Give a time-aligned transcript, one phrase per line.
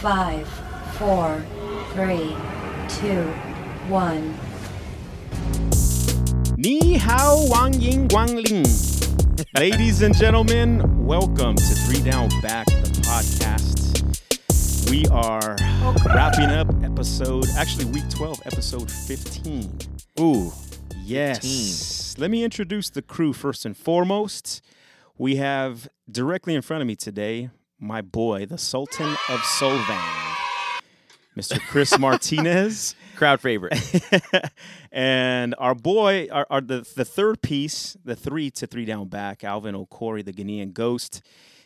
[0.00, 0.48] Five,
[0.96, 1.44] four,
[1.92, 2.34] three,
[2.88, 3.22] two,
[3.88, 4.34] one.
[6.56, 8.64] Ni hao wang ying guang ling.
[9.58, 14.00] Ladies and gentlemen, welcome to Three Down Back, the podcast.
[14.90, 15.56] We are
[16.14, 19.70] wrapping up episode, actually, week 12, episode 15.
[20.20, 20.52] Ooh,
[21.04, 22.14] Yes.
[22.18, 24.62] Let me introduce the crew first and foremost.
[25.18, 27.50] We have directly in front of me today
[27.80, 30.34] my boy, the Sultan of Solvang,
[31.36, 31.58] Mr.
[31.60, 32.94] Chris Martinez.
[33.16, 33.78] crowd favorite.
[34.92, 39.44] and our boy, our, our the, the third piece, the three to three down back,
[39.44, 41.22] Alvin Okori, the Ghanaian ghost,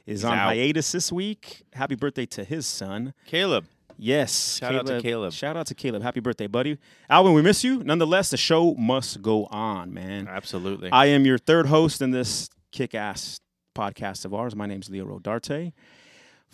[0.06, 0.46] is He's on out.
[0.48, 1.62] hiatus this week.
[1.72, 3.14] Happy birthday to his son.
[3.26, 3.66] Caleb.
[3.96, 4.58] Yes.
[4.58, 5.32] Shout out to Caleb.
[5.32, 6.02] Shout out to Caleb.
[6.02, 6.78] Happy birthday, buddy.
[7.08, 7.82] Alvin, we miss you.
[7.84, 10.26] Nonetheless, the show must go on, man.
[10.28, 10.90] Absolutely.
[10.90, 13.38] I am your third host in this kick ass
[13.74, 14.56] podcast of ours.
[14.56, 15.72] My name's Leo Rodarte.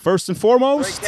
[0.00, 1.02] First and foremost,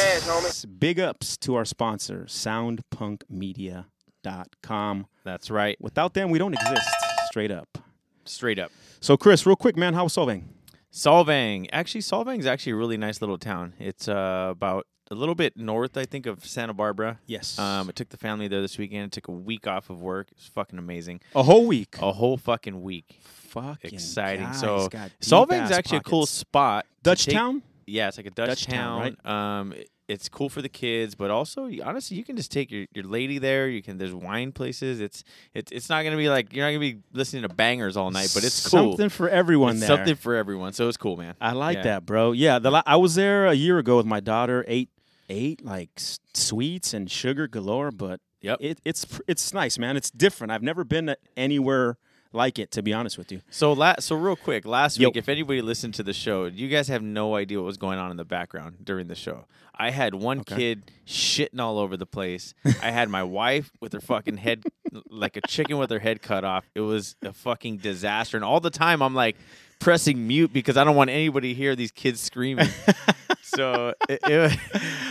[0.78, 5.06] big ups to our sponsor, soundpunkmedia.com.
[5.24, 5.80] That's right.
[5.80, 6.90] Without them, we don't exist,
[7.28, 7.78] straight up.
[8.26, 8.70] Straight up.
[9.00, 10.50] So, Chris, real quick, man, how was solving?
[10.92, 11.70] Solvang.
[11.72, 13.72] Actually, Solvang's actually a really nice little town.
[13.78, 17.18] It's uh, about a little bit north, I think, of Santa Barbara.
[17.26, 17.58] Yes.
[17.58, 19.12] Um, I took the family there this weekend.
[19.12, 20.28] took a week off of work.
[20.30, 21.22] It was fucking amazing.
[21.34, 21.96] a whole week.
[22.02, 23.20] A whole fucking week.
[23.22, 24.44] Fucking Exciting.
[24.44, 26.84] guys so got Solvang's deep-ass actually a cool spot.
[27.02, 27.62] Dutch take- town?
[27.86, 29.58] Yeah, it's like a Dutch, Dutch town, town.
[29.60, 32.84] Um, it- it's cool for the kids, but also honestly, you can just take your,
[32.92, 33.68] your lady there.
[33.68, 35.00] You can there's wine places.
[35.00, 35.24] It's
[35.54, 38.30] it's it's not gonna be like you're not gonna be listening to bangers all night,
[38.34, 38.90] but it's cool.
[38.90, 39.86] Something for everyone there.
[39.86, 40.74] something for everyone.
[40.74, 41.34] So it's cool, man.
[41.40, 41.82] I like Yeah.
[41.84, 42.32] that, bro.
[42.32, 44.66] Yeah, the I was there a year ago with my daughter.
[44.68, 44.90] Ate
[45.30, 45.90] ate like
[46.34, 48.58] sweets and sugar galore, but Yep.
[48.60, 49.96] it, it's it's nice, man.
[49.96, 50.50] It's different.
[50.52, 51.96] I've never been anywhere
[52.32, 53.40] like it, to be honest with you.
[53.50, 55.08] So la- so real quick, last Yo.
[55.08, 57.98] week, if anybody listened to the show, you guys have no idea what was going
[57.98, 59.44] on in the background during the show.
[59.74, 60.56] I had one Okay.
[60.56, 62.54] kid shitting all over the place.
[62.82, 64.64] I had my wife with her fucking head
[65.08, 66.64] like a chicken with her head cut off.
[66.74, 68.36] It was a fucking disaster.
[68.36, 69.36] And all the time I'm like
[69.82, 72.68] pressing mute because I don't want anybody to hear these kids screaming.
[73.42, 74.58] so it, it,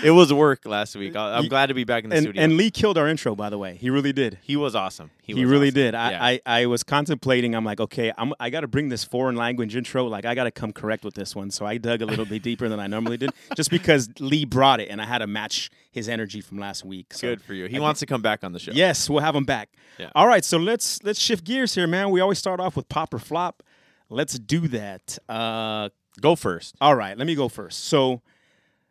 [0.05, 1.15] it was work last week.
[1.15, 2.41] I- I'm glad to be back in the And, studio.
[2.43, 3.75] and Lee killed our intro, by the way.
[3.75, 4.39] He really did.
[4.41, 5.11] he was awesome.
[5.21, 5.73] He, He, was really awesome.
[5.75, 5.95] did.
[5.95, 6.23] I, Yeah.
[6.23, 7.53] I, I was contemplating.
[7.55, 10.05] I'm like, okay, I'm, I got to bring this foreign language intro.
[10.05, 11.51] Like, I got to come correct with this one.
[11.51, 14.79] So I dug a little bit deeper than I normally did, just because Lee brought
[14.79, 17.13] it, and I had to match his energy from last week.
[17.13, 17.65] So Good for you.
[17.67, 18.71] He wants to come back on the show.
[18.73, 19.69] Yes, we'll have him back.
[19.99, 20.09] Yeah.
[20.15, 22.09] All right, so let's let's shift gears here, man.
[22.11, 23.61] We always start off with pop or flop.
[24.11, 25.17] Let's do that.
[25.29, 25.89] Uh,
[26.19, 26.75] Go first.
[26.81, 27.85] all right, let me go first.
[27.85, 28.21] So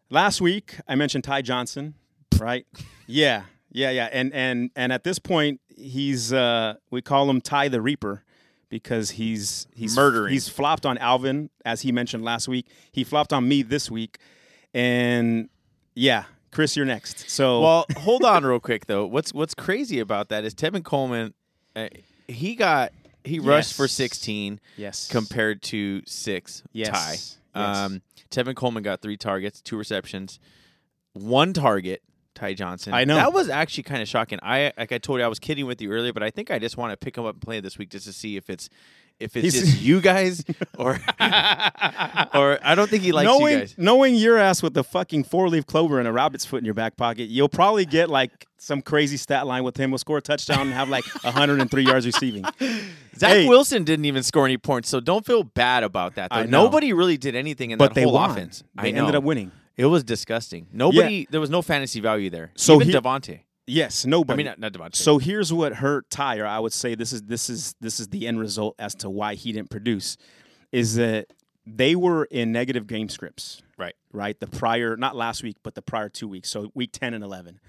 [0.08, 1.94] last week I mentioned Ty Johnson,
[2.38, 2.66] right?
[3.06, 4.08] yeah, yeah, yeah.
[4.10, 8.25] And and and at this point he's uh, we call him Ty the Reaper
[8.70, 10.32] because he's he's Murdering.
[10.32, 12.66] He's flopped on Alvin as he mentioned last week.
[12.91, 14.16] He flopped on me this week,
[14.72, 15.50] and
[15.94, 17.28] yeah, Chris, you're next.
[17.28, 19.04] So Well, hold on real quick though.
[19.04, 21.34] What's what's crazy about that is Tevin Coleman,
[21.76, 21.88] uh,
[22.26, 22.92] he got
[23.25, 26.88] he rushed for 16 yes, compared to six Yes.
[26.91, 27.12] tie.
[27.60, 27.76] Yes.
[27.78, 30.38] Um, Tevin Coleman got three targets, two receptions,
[31.12, 32.03] one target.
[32.35, 32.95] Ty Johnson.
[32.95, 33.17] I know.
[33.17, 34.39] that was actually kind of shocking.
[34.43, 36.59] I like I told you I was kidding with you earlier, but I think I
[36.59, 38.69] just want to pick him up and play this week just to see if it's
[39.19, 40.43] if it's He's- just you guys
[40.79, 40.99] or
[42.35, 43.75] or I don't think he likes knowing, you guys.
[43.77, 46.75] knowing your ass with a fucking four leaf clover and a rabbit's foot in your
[46.75, 49.91] back pocket, you'll probably get like some crazy stat line with him.
[49.91, 52.45] We'll score a touchdown and have like 103 yards receiving.
[53.17, 53.49] Zach Hey.
[53.49, 56.31] Wilson didn't even score any points, so don't feel bad about that.
[56.31, 56.37] Though.
[56.37, 56.65] I know.
[56.65, 58.31] Nobody really did anything in But that they whole won.
[58.31, 58.62] offense.
[58.81, 59.01] They I know.
[59.01, 59.53] ended up winning.
[59.81, 60.67] It was disgusting.
[60.73, 61.27] Nobody.
[61.31, 62.53] There was no fantasy value there.
[62.55, 63.41] So even he- Devontae.
[63.67, 64.35] Yes, nobody.
[64.35, 64.97] I mean, not, not Devontae.
[64.97, 68.27] so here's what hurt Ty, I would say this is this is this is the
[68.27, 70.17] end result as to why he didn't produce,
[70.71, 71.29] is that
[71.65, 73.63] they were in negative game scripts.
[73.79, 73.95] right.
[74.13, 74.39] right?
[74.39, 76.51] The prior, not last week, but the prior two weeks.
[76.51, 77.61] So week 10 and 11.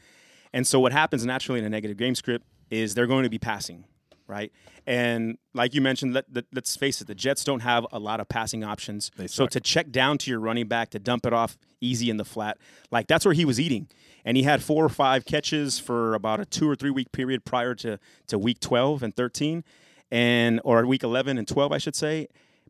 [0.54, 3.40] And so what happens naturally in a negative game script is they're going to be
[3.40, 3.86] passing,
[4.31, 4.52] right?
[4.88, 8.19] And like you mentioned, let, let, us face it, the Jets don't have a lot
[8.19, 9.12] of passing options.
[9.28, 12.25] So to check down to your running back, to dump it off easy in the
[12.25, 12.58] flat,
[12.90, 13.90] like that's where he was eating.
[14.24, 17.44] And he had four or five catches for about a two or three week period
[17.44, 19.63] prior to, to week 12 and 13,
[20.10, 22.28] and or week 11 and 12, I should say.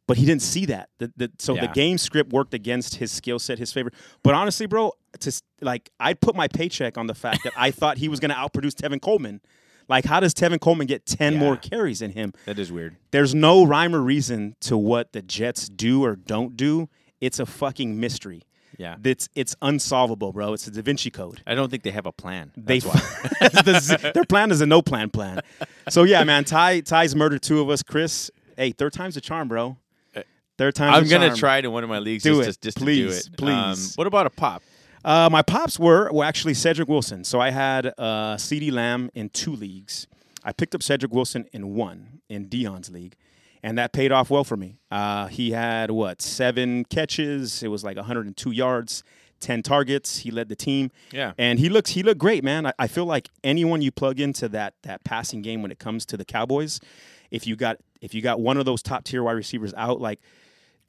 [0.07, 0.89] But he didn't see that.
[0.97, 3.91] The, the, so the game script worked against his skill set, his favor.
[4.23, 7.97] But honestly, bro, to like I'd put my paycheck on the fact that I thought
[7.97, 9.41] he was going to outproduce Tevin Coleman.
[9.91, 12.33] Like, how does Tevin Coleman get ten more carries than him?
[12.45, 12.95] That is weird.
[13.11, 16.87] There's no rhyme or reason to what the Jets do or don't do.
[17.19, 18.43] It's a fucking mystery.
[18.77, 18.95] Yeah.
[19.03, 20.53] It's it's unsolvable, bro.
[20.53, 21.41] It's a Da Vinci Code.
[21.45, 22.53] I don't think they have a plan.
[22.55, 22.93] They why.
[23.41, 25.41] The their plan is a no plan plan.
[25.89, 26.45] So yeah, man.
[26.45, 27.83] Ty Ty's murdered two of us.
[27.83, 29.75] Chris, hey, third time's a charm, bro.
[30.57, 31.37] Third time's I'm gonna charm.
[31.37, 32.61] try it in one of my leagues Do just, it.
[32.61, 33.51] to, just Please, to do it.
[33.51, 33.95] Um, please.
[33.95, 34.61] what about a pop?
[35.03, 37.23] Uh, my pops were were actually Cedric Wilson.
[37.23, 40.07] So I had uh, CeeDee Lamb in two leagues.
[40.43, 43.15] I picked up Cedric Wilson in one in Dion's league,
[43.63, 44.77] and that paid off well for me.
[44.89, 47.61] Uh, he had what seven catches?
[47.63, 49.03] It was like 102 yards,
[49.39, 50.19] 10 targets.
[50.19, 50.91] He led the team.
[51.11, 51.33] Yeah.
[51.37, 52.65] and he looks he looked great, man.
[52.67, 56.05] I, I feel like anyone you plug into that that passing game when it comes
[56.07, 56.79] to the Cowboys,
[57.29, 60.19] if you got if you got one of those top tier wide receivers out, like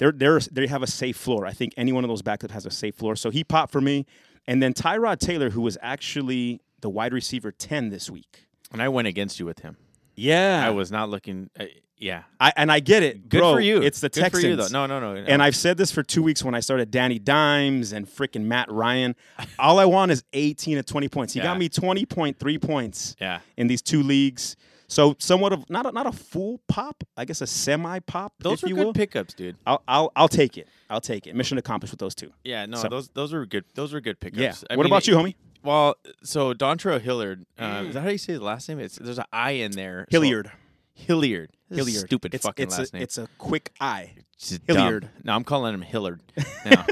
[0.02, 1.46] they're they're they have a safe floor.
[1.46, 3.14] I think any one of those backups has a safe floor.
[3.14, 4.04] So he popped for me,
[4.48, 8.46] and then Tyrod Taylor, who was actually the wide receiver ten this week.
[8.72, 9.76] And I went against you with him.
[10.16, 11.50] Yeah, I was not looking.
[11.58, 11.66] Uh,
[11.96, 12.24] yeah.
[12.40, 13.28] I, and I get it.
[13.28, 13.80] Good Bro, for you.
[13.80, 14.42] It's the Good Texans.
[14.42, 14.66] for you, though.
[14.72, 15.20] No, no, no.
[15.24, 18.68] And I've said this for two weeks when I started Danny Dimes and freaking Matt
[18.72, 19.14] Ryan.
[19.60, 21.32] All I want is 18 to 20 points.
[21.32, 21.44] He Yeah.
[21.44, 23.38] got me 20.3 points Yeah.
[23.56, 24.56] in these two leagues.
[24.92, 28.58] So somewhat of not a, not a full pop, I guess a semi pop, Those
[28.58, 28.92] if were you good will.
[28.92, 29.56] pickups, dude.
[29.66, 30.68] I'll, I'll I'll take it.
[30.90, 31.34] I'll take it.
[31.34, 32.30] Mission accomplished with those two.
[32.44, 33.64] Yeah, no, So- those those were good.
[33.74, 34.38] Those were good pickups.
[34.42, 34.52] Yeah.
[34.68, 35.34] I what mean, about you, homie?
[35.64, 38.80] Well, so Dontrell Hillard, uh, is that how you say the last name?
[38.80, 40.06] It's there's an I in there.
[40.10, 40.50] So- Hilliard.
[40.94, 41.50] Hilliard.
[41.70, 42.06] This is a Hilliard.
[42.08, 43.02] Stupid it's, fucking it's last a, name.
[43.02, 44.12] It's a quick eye.
[44.38, 45.02] Just Hilliard.
[45.04, 45.10] dumb.
[45.24, 46.20] No, I'm calling him Hillard.
[46.66, 46.84] now.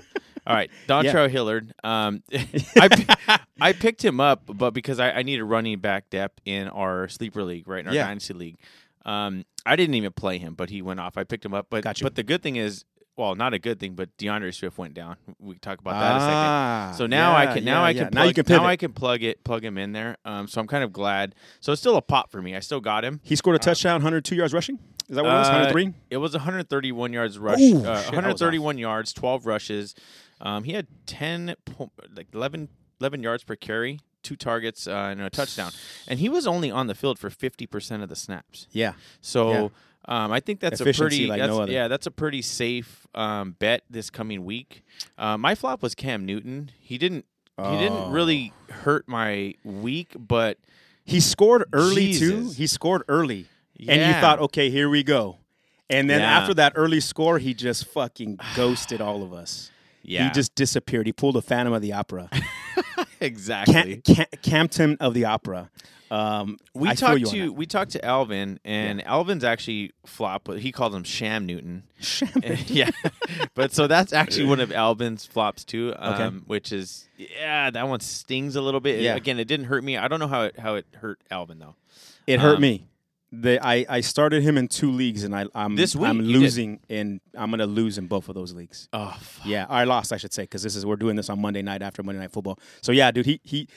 [0.50, 1.72] All right, Dontrell Hillard.
[1.84, 2.22] Um,
[2.76, 6.68] I, I picked him up, but because I, I need a running back depth in
[6.68, 8.06] our sleeper league, right in our Yeah.
[8.06, 8.56] dynasty league.
[9.04, 11.16] Um, I didn't even play him, but he went off.
[11.16, 12.04] I picked him up, but Got you.
[12.04, 12.84] but the good thing is,
[13.16, 15.16] well, not a good thing, but DeAndre Swift went down.
[15.38, 16.34] We can talk about that in a second.
[16.34, 18.04] Ah, So now I can now yeah, I yeah.
[18.04, 20.16] can now you plug, can now I can plug it plug him in there.
[20.24, 21.34] Um, so I'm kind of glad.
[21.60, 22.56] So it's still a pop for me.
[22.56, 23.20] I still got him.
[23.22, 24.78] he scored a touchdown, 102 yards rushing.
[25.08, 25.48] Is that what it was?
[25.48, 25.94] Uh, 103.
[26.10, 27.60] It was 131 yards rush.
[27.60, 28.12] Ooh, uh, I was off.
[28.12, 29.94] 131 yards, 12 rushes.
[30.40, 31.54] Um, he had 10,
[32.14, 32.68] like 11,
[33.00, 35.70] 11 yards per carry, two targets, uh, and a touchdown.
[36.08, 38.66] And he was only on the field for 50% of the snaps.
[38.72, 38.94] Yeah.
[39.20, 39.70] So
[40.06, 43.52] um, I think that's a pretty like that's- no yeah that's a pretty safe um,
[43.58, 44.82] bet this coming week.
[45.18, 46.70] Uh, my flop was Cam Newton.
[46.80, 47.26] He didn't
[47.58, 48.10] he didn't Oh.
[48.10, 50.56] really hurt my week, but
[51.04, 52.50] He scored early too.
[52.56, 53.46] He scored early,
[53.86, 55.36] and you thought, okay, here we go.
[55.90, 56.38] And then Yeah.
[56.38, 59.70] after that early score, he just fucking ghosted all of us.
[60.02, 61.06] Yeah, He just disappeared.
[61.06, 62.28] He pulled a Phantom of the Opera,
[63.20, 64.02] exactly.
[64.04, 65.70] Cam- Cam- Campton of the Opera.
[66.10, 70.42] Um, We I talked to we talked to Alvin, and Alvin's actually flop.
[70.44, 71.84] but He called him Sham Newton.
[72.66, 72.90] yeah,
[73.54, 75.94] but so that's actually one of Alvin's flops too.
[75.96, 76.36] Um, Okay.
[76.46, 79.00] which is yeah, that one stings a little bit.
[79.02, 79.14] Yeah.
[79.14, 79.96] Again, it didn't hurt me.
[79.96, 81.76] I don't know how it how it hurt Alvin though.
[82.26, 82.86] It hurt Um, me.
[83.32, 86.32] The, I, I started him in two leagues, and I, I'm This week, I'm you
[86.32, 86.40] did.
[86.40, 88.88] losing in I'm gonna lose in both of those leagues.
[88.92, 89.46] Oh, fuck.
[89.46, 91.80] Yeah, I lost, I should say, because this is we're doing this on Monday night
[91.82, 92.58] after Monday Night Football.
[92.82, 93.68] So yeah, dude, he he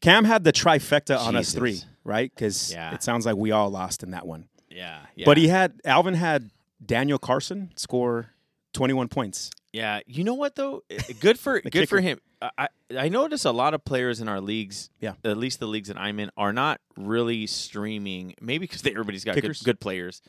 [0.00, 1.58] Cam had the trifecta on us Jesus.
[1.58, 2.30] three, right?
[2.32, 2.94] Because Yeah.
[2.94, 4.48] it sounds like we all lost in that one.
[4.70, 5.24] yeah, yeah.
[5.24, 6.50] But he had Alvin had
[6.84, 8.30] Daniel Carlson score
[8.74, 9.50] 21 points.
[9.72, 10.82] Yeah, you know what though?
[11.18, 12.00] Good for good for kicker.
[12.00, 12.18] him.
[12.58, 15.14] I I notice a lot of players in our leagues, Yeah.
[15.24, 18.34] at least the leagues that I'm in, are not really streaming.
[18.40, 19.62] Maybe because everybody's got good, Kickers?
[19.62, 20.22] good players,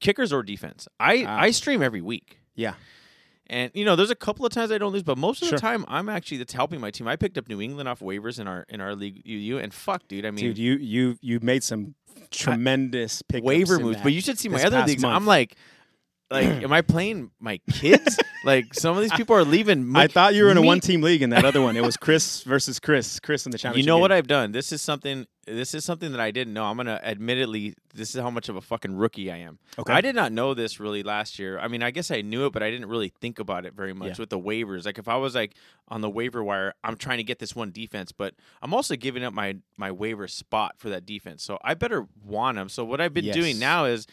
[0.00, 0.88] kickers or defense.
[1.00, 1.40] I Ah.
[1.40, 2.74] I stream every week, Yeah,
[3.48, 5.56] and you know there's a couple of times I don't lose, but most of Sure.
[5.56, 7.06] the time I'm actually that's helping my team.
[7.08, 10.06] I picked up New England off waivers in our in our league UU, and fuck,
[10.08, 11.94] dude, I mean dude, you you you made some
[12.30, 13.96] tremendous pickups waiver in moves.
[13.98, 15.02] that But you should see my this other past leagues.
[15.02, 15.16] month.
[15.16, 15.56] I'm like.
[16.30, 18.18] Like, am I playing my kids?
[18.44, 19.94] Like, some of these people are leaving.
[19.96, 21.76] I thought you were in a me- one team league in that other one.
[21.76, 23.18] It was Chris versus Chris.
[23.20, 23.84] Chris in the championship.
[23.84, 24.12] You know what.
[24.12, 24.52] I've done?
[24.52, 25.26] This is something.
[25.46, 26.64] This is something that I didn't know.
[26.64, 29.58] I'm gonna admittedly, this is how much of a fucking rookie I am.
[29.78, 29.92] Okay.
[29.92, 31.58] I did not know this really last year.
[31.58, 33.92] I mean, I guess I knew it, but I didn't really think about it very
[33.92, 34.14] much Yeah.
[34.22, 34.86] with the waivers.
[34.86, 35.54] Like if I was like
[35.88, 39.22] on the waiver wire, I'm trying to get this one defense, but I'm also giving
[39.22, 41.42] up my my waiver spot for that defense.
[41.42, 42.70] So I better want them.
[42.70, 43.34] So what I've been Yes.
[43.36, 44.06] doing now is.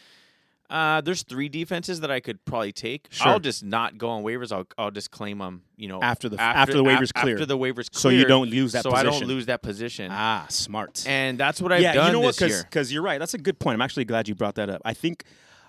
[0.72, 3.08] Uh, there's three defenses that I could probably take.
[3.12, 3.28] Sure.
[3.28, 4.52] I'll just not go on waivers.
[4.52, 5.64] I'll I'll just claim them.
[5.76, 7.36] You know, After the- after the waivers af- clear.
[7.36, 9.28] After the waivers clear, So you don't lose that So I don't position.
[9.28, 10.10] lose that position.
[10.12, 11.04] Ah, smart.
[11.08, 12.40] And that's what I've yeah, done you know what?
[12.40, 12.64] year.
[12.64, 13.20] Because you're right.
[13.20, 13.74] That's a good point.
[13.76, 14.82] I'm actually glad you brought that up.
[14.86, 15.26] I think,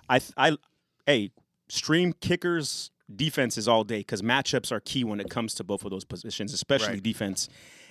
[0.09, 0.57] I, I,
[1.05, 1.31] hey,
[1.67, 5.91] stream kickers defenses all day because matchups are key when it comes to both of
[5.91, 7.03] those positions, especially Right.
[7.03, 7.49] defense.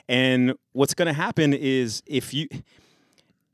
[0.08, 2.48] And what's going to happen is if you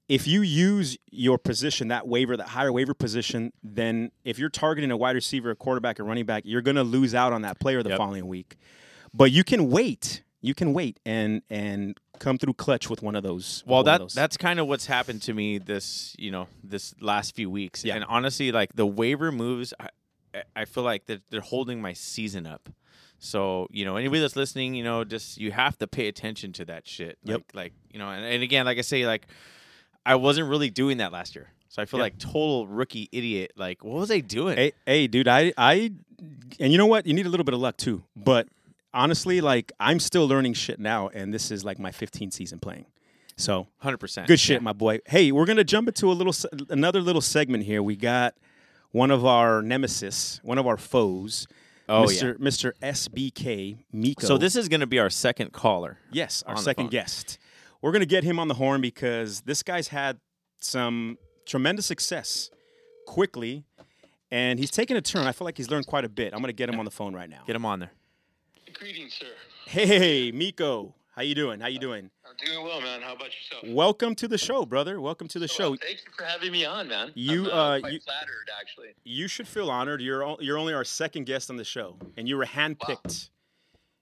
[0.08, 4.90] if you use your position, that waiver, that higher waiver position, then if you're targeting
[4.90, 7.60] a wide receiver, a quarterback, a running back, you're going to lose out on that
[7.60, 7.98] player the Yep.
[7.98, 8.56] following week.
[9.12, 10.22] But you can wait.
[10.40, 13.64] You can wait and and come through clutch with one of those.
[13.66, 14.14] Well, that those.
[14.14, 17.84] that's kind of what's happened to me this you know this last few weeks.
[17.84, 17.96] Yeah.
[17.96, 19.88] And honestly, like the waiver moves, I,
[20.54, 22.68] I feel like that they're holding my season up.
[23.18, 26.64] So you know, anybody that's listening, you know, just you have to pay attention to
[26.66, 27.18] that shit.
[27.24, 27.42] Yep.
[27.52, 29.26] Like, like you know, and, and again, like I say, like
[30.08, 32.04] I wasn't really doing that last year, so I feel Yeah.
[32.04, 33.52] like total rookie idiot.
[33.56, 34.56] Like, what was I doing?
[34.56, 35.92] Hey, hey, dude, I, I,
[36.58, 37.06] and you know what?
[37.06, 38.02] You need a little bit of luck too.
[38.16, 38.48] But
[38.92, 42.86] honestly, like I'm still learning shit now, and this is like my 15th season playing.
[43.36, 44.26] So Hundred percent.
[44.26, 44.98] good shit, my boy.
[45.06, 46.34] Hey, we're gonna jump into a little
[46.70, 47.82] another little segment here.
[47.82, 48.34] We got
[48.90, 51.46] one of our nemesis, one of our foes.
[51.90, 52.36] Oh, Mr.
[52.38, 52.72] Mr.
[52.82, 54.26] SBK Miko.
[54.26, 55.98] So this is going to be our second caller.
[56.12, 57.38] Yes, our second guest.
[57.80, 60.18] We're going to get him on the horn because this guy's had
[60.60, 61.16] some
[61.46, 62.50] tremendous success
[63.06, 63.64] quickly,
[64.30, 65.26] and he's taken a turn.
[65.26, 66.32] I feel like he's learned quite a bit.
[66.32, 67.42] I'm going to get him on the phone right now.
[67.46, 67.92] Get him on there.
[68.74, 69.26] Greetings, sir.
[69.66, 71.60] Hey, Miko, how you doing?
[71.60, 72.10] How you doing?
[72.28, 73.00] I'm doing well, man.
[73.00, 73.64] How about yourself?
[73.74, 75.00] Welcome to the show, brother.
[75.00, 75.70] Welcome to the show.
[75.70, 77.12] Well, thank you for having me on, man.
[77.14, 78.88] You, I'm, uh, quite you- flattered, actually.
[79.04, 80.00] You should feel honored.
[80.00, 83.30] You're o- you're only our second guest on the show, and you were handpicked.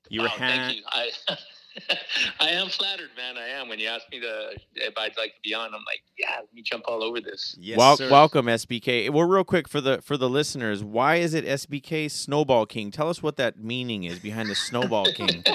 [0.08, 0.60] You were Wow, hand.
[0.62, 0.84] thank you.
[1.28, 1.36] I,
[2.40, 3.36] I am flattered, man.
[3.36, 3.68] I am.
[3.68, 6.52] When you asked me to, if I'd like to be on, I'm like, yeah, let
[6.54, 7.56] me jump all over this.
[7.60, 8.10] Yes, Wel- sir.
[8.10, 9.10] welcome SBK.
[9.10, 12.90] Well, real quick for the for the listeners, why is it SBK Snowball King?
[12.90, 15.44] Tell us what that meaning is behind the Snowball King.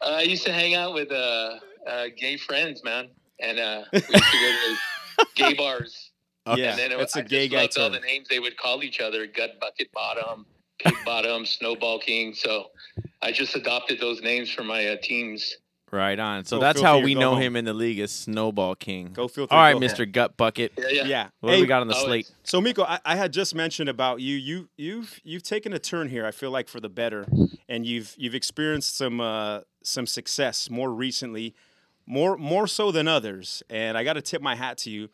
[0.00, 3.08] Uh, I used to hang out with uh, uh, gay friends, man,
[3.40, 4.74] and uh, we used to go
[5.18, 6.10] to gay bars.
[6.46, 8.38] Yeah, and then it, that's I a gay just guy loved all the names they
[8.38, 10.44] would call each other: Gut Bucket Bottom,
[10.78, 12.34] Pig Bottom, Snowball King.
[12.34, 12.66] So
[13.24, 15.56] I just adopted those names for my uh, teams.
[15.90, 16.44] right on.
[16.44, 17.42] So Go that's how we know home.
[17.42, 19.12] him in the league as Snowball King.
[19.14, 19.46] Go feel.
[19.50, 20.10] All right, go Mr.
[20.10, 20.72] Gut Bucket.
[20.76, 21.04] Yeah, yeah.
[21.04, 21.28] Yeah.
[21.40, 22.30] What Hey, do we got on the oh, slate?
[22.42, 24.36] So Miko, I, I had just mentioned about you.
[24.36, 26.26] You you've you've taken a turn here.
[26.26, 27.26] I feel like for the better,
[27.68, 31.54] and you've you've experienced some uh, some success more recently,
[32.06, 33.62] more more so than others.
[33.70, 35.08] And I got to tip my hat to you.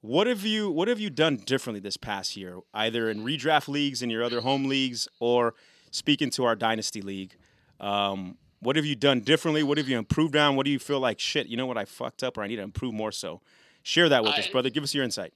[0.00, 4.02] What have you What have you done differently this past year, either in redraft leagues,
[4.02, 5.54] in your other home leagues, or
[5.92, 7.36] speaking to our dynasty league?
[7.78, 9.62] Um, what have you done differently?
[9.62, 10.56] What have you improved on?
[10.56, 11.46] What do you feel like shit?
[11.46, 13.40] You know what I fucked up, or I need to improve more so?
[13.84, 14.70] Share that with us, brother.
[14.70, 15.32] Give us your insight.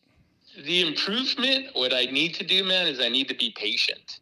[0.65, 4.21] the improvement what i need to do man is i need to be patient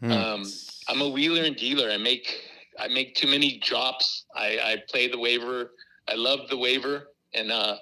[0.00, 0.10] Hmm.
[0.10, 0.42] um,
[0.88, 2.26] i'm a wheeler and dealer i make
[2.80, 5.70] i make too many drops i, I play the waiver
[6.08, 6.96] i love the waiver
[7.34, 7.76] and uh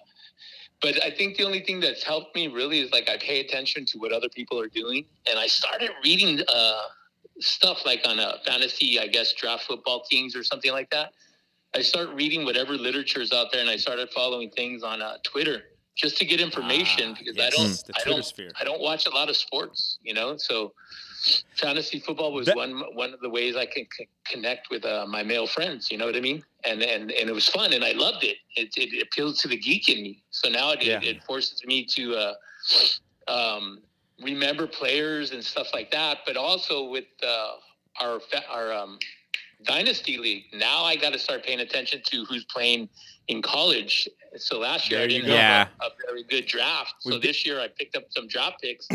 [0.83, 3.87] but i think the only thing that's helped me really is like i pay attention
[3.87, 6.83] to what other people are doing and i started reading uh
[7.41, 11.13] stuff like on a fantasy i guess draft football teams or something like that
[11.75, 15.17] i start reading whatever literature is out there and i started following things on uh,
[15.25, 15.63] twitter
[15.95, 18.51] just to get information Ah, because yes, I don't, I don't, sphere.
[18.59, 20.39] I don't watch a lot of sports, you know.
[20.39, 20.73] So,
[21.57, 25.05] fantasy football was That- one one of the ways I can c- connect with uh,
[25.07, 25.91] my male friends.
[25.93, 26.43] You know what I mean?
[26.65, 28.39] And and and it was fun, and I loved it.
[28.57, 30.23] It, it appealed to the geek in me.
[30.31, 30.97] So now it, Yeah.
[30.97, 32.35] it, it forces me to uh,
[33.29, 33.81] um,
[34.23, 36.19] remember players and stuff like that.
[36.27, 37.53] But also with uh,
[38.01, 38.99] our our um,
[39.65, 42.89] dynasty league, now I got to start paying attention to who's playing
[43.29, 44.09] in college.
[44.37, 46.95] So last year There I didn't have a, a very good draft.
[47.01, 48.89] So We've this year I picked up some draft picks.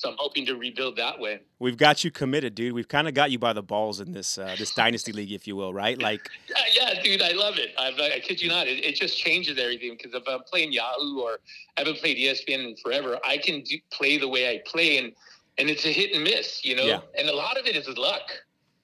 [0.00, 1.40] So I'm hoping to rebuild that way.
[1.58, 2.72] We've got you committed, dude.
[2.72, 5.46] We've kind of got you by the balls in this uh, this dynasty league, if
[5.46, 6.00] you will, right?
[6.00, 6.62] Like, Yeah,
[6.94, 7.74] yeah, dude, I love it.
[7.76, 8.66] I, I kid you not.
[8.66, 11.38] It, it just changes everything because if I'm playing Yahoo or
[11.76, 15.12] I haven't played ESPN in forever, I can do, play the way I play, and
[15.58, 16.84] and it's a hit and miss, you know.
[16.84, 17.00] Yeah.
[17.18, 18.30] And a lot of it is luck.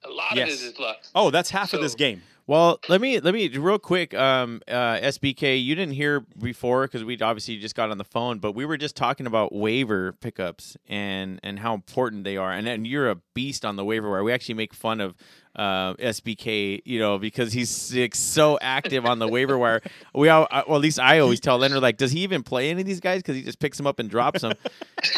[0.03, 0.53] A lot Yes.
[0.53, 0.97] of it is luck.
[1.15, 2.21] oh, that's half of this game.
[2.47, 4.13] Well, let me let me real quick.
[4.13, 8.39] Um, uh, SBK, you didn't hear before because we obviously just got on the phone,
[8.39, 12.53] but we were just talking about waiver pickups and and how important they are.
[12.53, 14.23] And and you're a beast on the waiver wire.
[14.23, 15.17] We actually make fun of
[15.57, 19.81] uh, SBK, you know, because he's sick, so active on the waiver wire.
[20.15, 22.79] We all, well, at least I always tell Leonard, like, does he even play any
[22.79, 23.23] of these guys?
[23.23, 24.53] Because he just picks them up and drops them.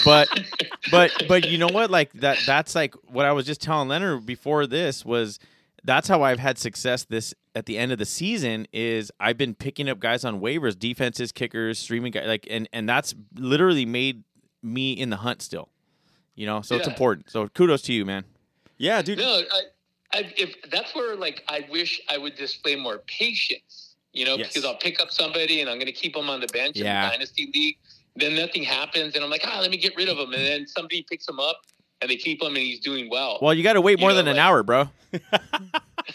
[0.04, 0.28] but
[0.90, 1.92] but but you know what?
[1.92, 5.38] Like that that's like what I was just telling Leonard before this was
[5.84, 9.56] that's how I've had success this at the end of the season is I've been
[9.56, 14.24] picking up guys on waivers, defenses, kickers, streaming guys like and and that's literally made
[14.62, 15.70] me in the hunt still.
[16.36, 17.30] You know, so it's important.
[17.30, 18.24] So kudos to you, man.
[18.78, 19.18] Yeah, dude.
[19.20, 19.62] No, I,
[20.14, 23.96] I, if that's where like I wish I would display more patience.
[24.14, 24.48] You know, Yes.
[24.48, 27.04] because I'll pick up somebody and I'm going to keep them on the bench Yeah.
[27.04, 27.78] in the dynasty league.
[28.16, 30.34] Then nothing happens, and I'm like, ah, let me get rid of them.
[30.34, 31.62] And then somebody picks them up,
[32.02, 33.40] and they keep him, and he's doing well.
[33.42, 34.90] Well, you got to wait You more know, than an hour, bro.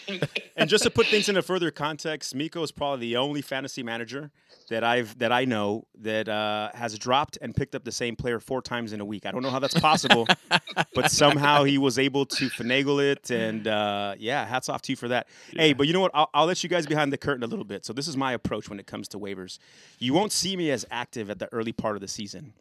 [0.55, 4.31] and just to put things into further context, Miko is probably the only fantasy manager
[4.69, 8.39] that I've that I know that uh, has dropped and picked up the same player
[8.39, 9.25] four times in a week.
[9.25, 10.27] I don't know how that's possible,
[10.95, 13.29] but somehow he was able to finagle it.
[13.29, 15.27] And uh, yeah, hats off to you for that.
[15.51, 16.11] Hey, but you know what?
[16.13, 17.85] I'll, I'll let you guys behind the curtain a little bit.
[17.85, 19.59] So this is my approach when it comes to waivers.
[19.99, 22.53] You won't see me as active at the early part of the season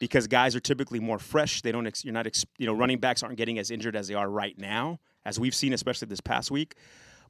[0.00, 1.62] because guys are typically more fresh.
[1.62, 4.08] They don't, ex- you're not, ex- you know, running backs aren't getting as injured as
[4.08, 6.74] they are right now, as we've seen, especially this past week.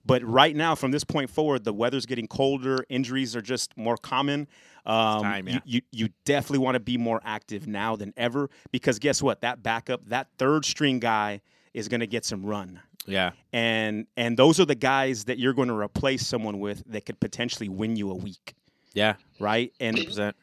[0.05, 2.85] But right now, from this point forward, the weather's getting colder.
[2.89, 4.47] Injuries are just more common.
[4.85, 5.61] Um, time, you, yeah.
[5.65, 9.41] you you definitely want to be more active now than ever because guess what?
[9.41, 11.41] That backup, that third string guy,
[11.75, 12.81] is going to get some run.
[13.05, 13.33] Yeah.
[13.53, 17.19] And and those are the guys that you're going to replace someone with that could
[17.19, 18.55] potentially win you a week,
[18.95, 19.15] Yeah.
[19.41, 19.73] right?
[19.81, 20.35] And 100%.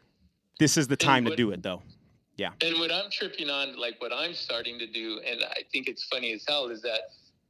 [0.60, 1.82] this is the time to do it though.
[2.62, 6.04] And what I'm tripping on, like what I'm starting to do, and I think it's
[6.06, 7.02] funny as hell, is that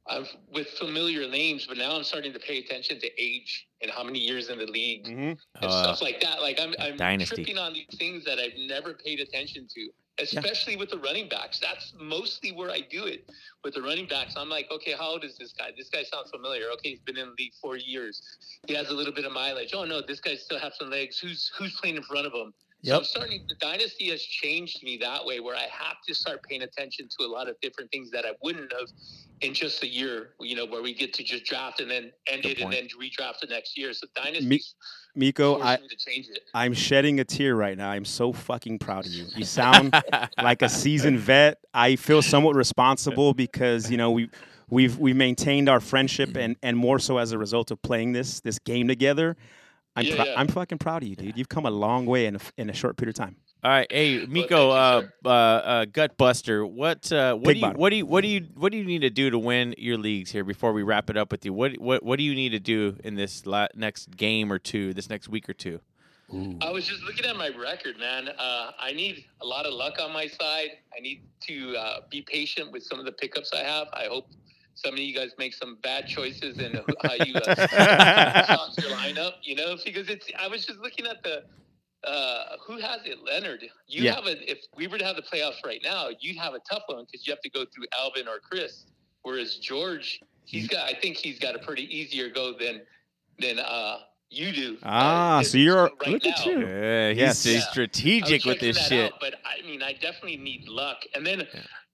[0.06, 4.04] I'm with familiar names, but now I'm starting to pay attention to age and how
[4.04, 5.20] many years in the league Mm-hmm.
[5.22, 6.42] and Uh, stuff like that.
[6.42, 7.36] Like I'm, I'm Dynasty.
[7.36, 9.88] tripping on these things that I've never paid attention to,
[10.18, 11.58] especially with the running backs.
[11.58, 13.30] That's mostly where I do it
[13.64, 14.34] with the running backs.
[14.36, 15.70] I'm like, okay, how old is this guy?
[15.74, 16.66] This guy sounds familiar.
[16.74, 18.20] Okay, he's been in the league four years.
[18.68, 19.72] He has a little bit of mileage.
[19.72, 21.18] Oh no, this guy still has some legs.
[21.18, 22.52] Who's who's playing in front of him?
[22.84, 22.98] So Yep.
[22.98, 23.46] I'm starting.
[23.48, 27.26] The dynasty has changed me that way, where I have to start paying attention to
[27.26, 28.88] a lot of different things that I wouldn't have
[29.40, 30.30] in just a year.
[30.38, 33.40] You know, where we get to just draft and then end it and then redraft
[33.40, 33.94] the next year.
[33.94, 34.60] So dynasty
[35.14, 36.40] Miko, I, me change it.
[36.52, 37.90] I'm shedding a tear right now.
[37.90, 39.26] I'm so fucking proud of you.
[39.34, 39.94] You sound
[40.42, 41.58] like a seasoned vet.
[41.72, 44.28] I feel somewhat responsible because you know we
[44.68, 48.40] we've we've maintained our friendship and and more so as a result of playing this
[48.40, 49.36] this game together.
[49.96, 50.34] I'm Yeah, prou- yeah.
[50.36, 51.36] I'm fucking proud of you, dude.
[51.36, 53.36] You've come a long way in a, in a short period of time.
[53.62, 57.58] All right, hey Miko, uh, thank uh, uh, Gut Buster, what, uh, what Big do
[57.60, 57.80] you, bottom.
[57.80, 59.96] what do you, what do you, what do you need to do to win your
[59.96, 61.54] leagues here before we wrap it up with you?
[61.54, 64.92] What, what, what do you need to do in this la- next game or two,
[64.92, 65.80] this next week or two?
[66.60, 68.28] I was just looking at my record, man.
[68.28, 70.70] Uh, I need a lot of luck on my side.
[70.94, 73.86] I need to uh, be patient with some of the pickups I have.
[73.94, 74.28] I hope
[74.74, 79.32] some of you guys make some bad choices in how you uh, toss your lineup.
[79.42, 80.28] You know, because it's.
[80.38, 81.42] I was just looking at the.
[82.06, 83.18] Uh, who has it?
[83.24, 83.64] Leonard.
[83.86, 84.14] You Yeah.
[84.14, 84.50] have a.
[84.50, 87.26] If we were to have the playoffs right now, you'd have a tough one because
[87.26, 88.84] you have to go through Alvin or Chris.
[89.22, 90.88] Whereas George, he's got.
[90.88, 92.82] I think he's got a pretty easier go than
[93.38, 93.98] than uh,
[94.30, 94.78] you do.
[94.82, 96.60] Ah, Uh, so you're- right look at you.
[96.66, 97.42] Yeah, he's, Yes.
[97.44, 97.60] he's Yeah.
[97.70, 99.12] strategic with this shit.
[99.12, 100.98] out, but I mean, I definitely need luck.
[101.14, 101.46] And then,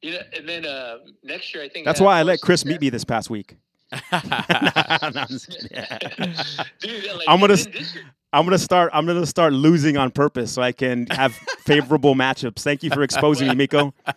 [0.02, 2.60] you know, and then uh, next year, I think That's have why I let Chris
[2.60, 2.72] success.
[2.74, 3.56] meet me this past week.
[4.12, 5.74] No, I'm just kidding.
[6.80, 8.90] Dude, like, I'm gonna and s- then this year- I'm gonna start.
[8.94, 12.60] I'm gonna start losing on purpose so I can have favorable matchups.
[12.62, 13.92] Thank you for exposing me, Miko.
[14.06, 14.12] yeah,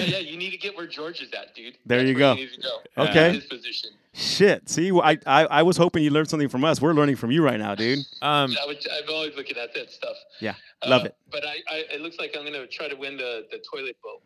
[0.00, 1.76] yeah, you need to get where George is at, dude.
[1.84, 2.40] There That's you where go.
[2.40, 2.78] need to go.
[3.04, 3.34] Okay.
[3.34, 3.90] His position.
[4.12, 4.68] Shit.
[4.68, 6.80] See, I, I I was hoping you learned something from us.
[6.82, 8.00] We're learning from you right now, dude.
[8.22, 10.16] um, I would, I'm always looking at that stuff.
[10.40, 11.14] Yeah, love Uh, it.
[11.30, 14.22] But I, I, it looks like I'm gonna try to win the the toilet bowl.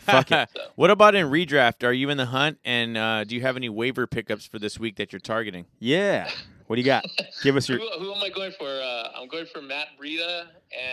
[0.00, 0.48] Fuck it.
[0.56, 0.62] So.
[0.74, 1.84] what about in redraft?
[1.86, 2.58] Are you in the hunt?
[2.64, 5.66] And uh, do you have any waiver pickups for this week that you're targeting?
[5.78, 6.28] Yeah.
[6.66, 7.04] What do you got?
[7.42, 8.64] Give us your Who, who am I going for?
[8.66, 10.46] Uh, I'm going for Matt Breida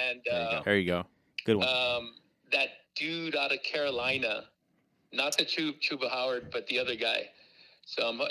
[0.10, 1.06] and uh, There you go.
[1.46, 1.68] good one.
[1.68, 2.16] um,
[2.52, 4.46] that dude out of Carolina,
[5.14, 7.30] not the Chuba, Chuba Howard, but the other guy.
[7.98, 8.28] So I'm, I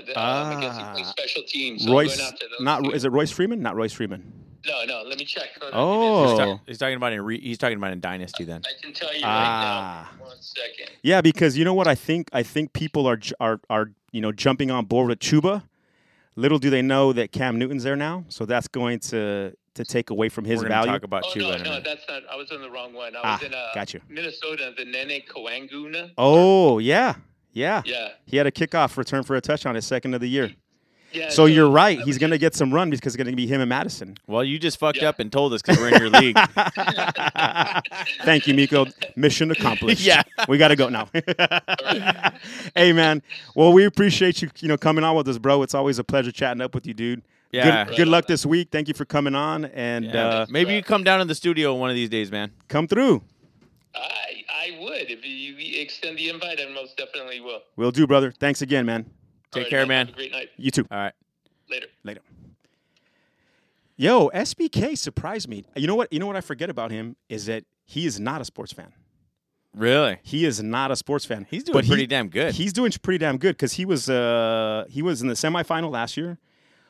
[0.60, 1.10] guess he plays Ah.
[1.16, 1.84] special teams.
[1.84, 2.92] So Royce, going after those not two.
[2.92, 3.60] is it Royce Freeman?
[3.60, 4.32] Not Royce Freeman.
[4.66, 5.02] No, no.
[5.06, 5.48] Let me check.
[5.72, 6.28] Oh.
[6.28, 8.62] He's, me a ta- he's talking about in re- he's talking about in dynasty then.
[8.62, 8.78] second.
[8.78, 10.08] I can tell you Ah.
[10.10, 10.26] right now.
[10.26, 10.90] One second.
[11.02, 12.28] Yeah, because you know what I think.
[12.32, 15.64] I think people are are are you know jumping on board with Chuba.
[16.36, 20.10] Little do they know that Cam Newton's there now, so that's going to to take
[20.10, 20.92] away from his We're gonna value.
[20.92, 22.22] talk about Oh Chuba no, no, that's not.
[22.30, 23.14] I was on the wrong one.
[23.16, 24.00] I Ah, was in uh, got you.
[24.08, 26.10] Minnesota, the Nene Coanguna.
[26.18, 27.14] oh yeah,
[27.52, 30.52] yeah, Yeah, He had a kickoff return for a touchdown, his second of the year.
[31.12, 31.30] yeah.
[31.30, 31.98] So you're right.
[32.00, 34.16] He's going to get some run because it's going to be him and Mattison.
[34.26, 35.08] Well, you just fucked Yeah.
[35.08, 36.36] up and told us because we're in your league.
[38.24, 38.86] Thank you, Miko.
[39.16, 40.02] Mission accomplished.
[40.02, 40.22] Yeah.
[40.48, 41.08] we got to go now.
[42.74, 43.22] hey, man.
[43.54, 45.62] Well, we appreciate you, you know, coming on with us, bro.
[45.62, 47.22] It's always a pleasure chatting up with you, dude.
[47.52, 47.86] Yeah.
[47.86, 48.68] Good, good luck this week.
[48.70, 50.26] Thank you for coming on, and Yeah.
[50.28, 52.50] uh, Maybe you come down in the studio one of these days, man.
[52.68, 53.22] come through.
[54.00, 56.60] I I would if you extend the invite.
[56.60, 57.60] I most definitely will.
[57.76, 58.30] We'll do, brother.
[58.32, 59.04] Thanks again, man.
[59.04, 59.12] Take
[59.54, 60.08] All right, care, Have man.
[60.08, 60.48] a great night.
[60.56, 60.86] You too.
[60.90, 61.12] All right.
[61.70, 61.86] Later.
[62.04, 62.20] Later.
[63.96, 65.64] Yo, SBK surprised me.
[65.74, 66.12] You know what?
[66.12, 68.92] You know what I forget about him is that he is not a sports fan.
[69.74, 70.18] Really?
[70.22, 71.46] He is not a sports fan.
[71.50, 72.54] He's doing But he- pretty damn good.
[72.54, 76.16] He's doing pretty damn good because he was uh he was in the semifinal last
[76.16, 76.38] year.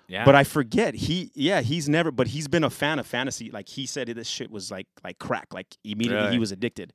[0.09, 0.25] Yeah.
[0.25, 3.51] But I forget he yeah he's never but he's been a fan of fantasy.
[3.51, 5.53] Like he said this shit was like like crack.
[5.55, 6.33] Like immediately Really?
[6.33, 6.93] he was addicted.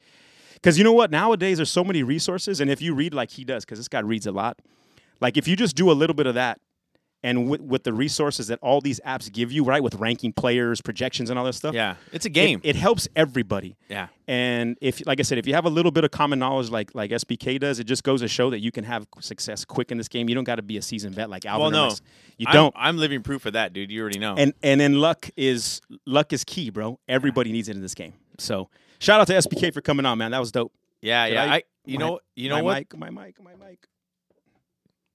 [0.55, 1.11] Because you know what?
[1.11, 3.99] Nowadays there's so many resources, and if you read like he does, because this guy
[3.99, 4.59] reads a lot.
[5.21, 6.59] Like if you just do a little bit of that,
[7.23, 10.81] and with, with the resources that all these apps give you, right, with ranking players,
[10.81, 11.73] projections, and all that stuff.
[11.73, 11.95] yeah.
[12.11, 12.59] It's a game.
[12.63, 13.77] It, helps everybody.
[13.89, 14.07] yeah.
[14.27, 16.93] And if, like I said, if you have a little bit of common knowledge, like
[16.93, 19.97] like SBK does, it just goes to show that you can have success quick in
[19.97, 20.27] this game.
[20.29, 21.61] You don't got to be a seasoned vet like Alvin.
[21.61, 21.87] Well, no.
[21.87, 22.01] Max.
[22.37, 22.73] you I'm- don't.
[22.77, 23.89] I'm, living proof of that, dude.
[23.91, 24.35] You already know.
[24.37, 26.99] and and then luck is luck is key, bro.
[27.07, 28.13] Everybody needs it in this game.
[28.37, 30.31] So shout out to SBK for coming on, man.
[30.31, 30.71] That was dope.
[31.01, 31.43] yeah, Did yeah.
[31.43, 32.77] I- I, you know, you know my what?
[32.77, 33.87] Mic, my mic, my mic.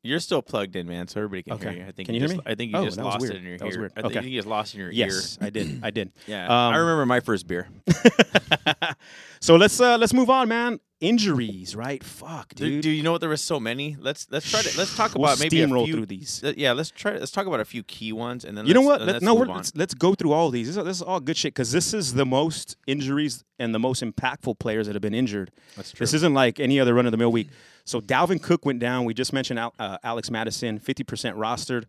[0.04, 1.70] You're still plugged in, man, so everybody can Okay.
[1.74, 1.88] hear you.
[1.88, 2.52] I think Can you you just, hear me?
[2.52, 3.80] I think you Oh, just lost it in your That was ear.
[3.80, 3.92] weird.
[3.96, 4.28] I think Okay.
[4.28, 5.80] you just lost it in your Yes, I did.
[5.82, 6.12] I did.
[6.26, 6.44] Yeah.
[6.46, 7.68] Um, I remember my first beer.
[9.40, 10.78] so let's uh, let's move on, man.
[11.00, 12.02] Injuries, right?
[12.02, 12.82] Fuck, dude.
[12.82, 13.96] do you know what there was so many?
[14.00, 15.94] Let's let's try to let's talk We'll about maybe a steamroll few.
[15.94, 16.42] through these.
[16.42, 17.12] uh, yeah, let's try.
[17.16, 19.00] Let's talk about a few key ones, and then You know what?
[19.00, 20.66] uh, Let, let's no, we're, let's, let's go through all these.
[20.66, 23.78] This is, this is all good shit because this is the most injuries and the
[23.78, 25.52] most impactful players that have been injured.
[25.76, 26.00] That's true.
[26.00, 27.48] This isn't like any other run of the mill week.
[27.84, 29.04] So Dalvin Cook went down.
[29.04, 31.84] We just mentioned Al, uh, Alex Mattison, 50% rostered.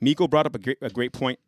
[0.00, 1.38] Miko brought up a great, a great point.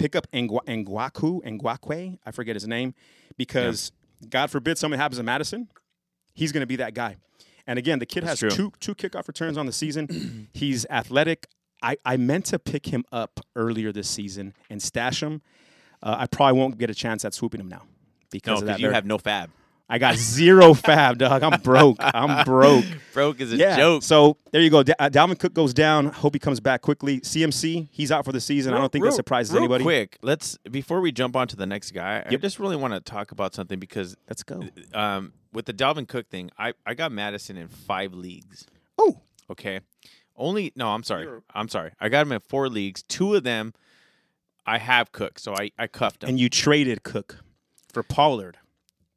[0.00, 2.92] Pick up Ngwa- Ngwaku, Ngwakwe, I forget his name,
[3.38, 3.92] because
[4.28, 5.68] God forbid something happens to Mattison,
[6.36, 7.16] he's going to be that guy.
[7.66, 8.70] And again, the kid That's has true.
[8.80, 10.48] two two kickoff returns on the season.
[10.52, 11.48] he's athletic.
[11.82, 15.42] I, I meant to pick him up earlier this season and stash him.
[16.02, 17.82] Uh, I probably won't get a chance at swooping him now
[18.30, 18.80] because no, of that.
[18.80, 19.50] you have no fab.
[19.88, 21.42] I got zero fab, dog.
[21.44, 21.96] I'm broke.
[22.00, 22.84] I'm broke.
[23.12, 23.76] Broke is a Yeah.
[23.76, 24.02] joke.
[24.02, 24.82] So there you go.
[24.82, 26.06] Da- uh, Dalvin Cook goes down.
[26.06, 27.20] Hope he comes back quickly.
[27.20, 28.74] CMC, he's out for the season.
[28.74, 29.84] I don't think Real- that surprises real anybody.
[29.84, 32.24] Quick, let's before we jump on to the next guy.
[32.28, 34.64] I just really want to talk about something because Let's go.
[34.92, 38.66] um, with the Dalvin Cook thing, I I got Mattison in five leagues.
[38.98, 39.80] Oh, Okay,
[40.36, 40.88] only no.
[40.88, 41.26] I'm sorry.
[41.54, 41.92] I'm sorry.
[41.98, 43.02] I got him in four leagues.
[43.02, 43.72] Two of them,
[44.66, 46.28] I have Cook, so I I cuffed him.
[46.28, 47.38] and you traded Cook
[47.90, 48.58] for Pollard,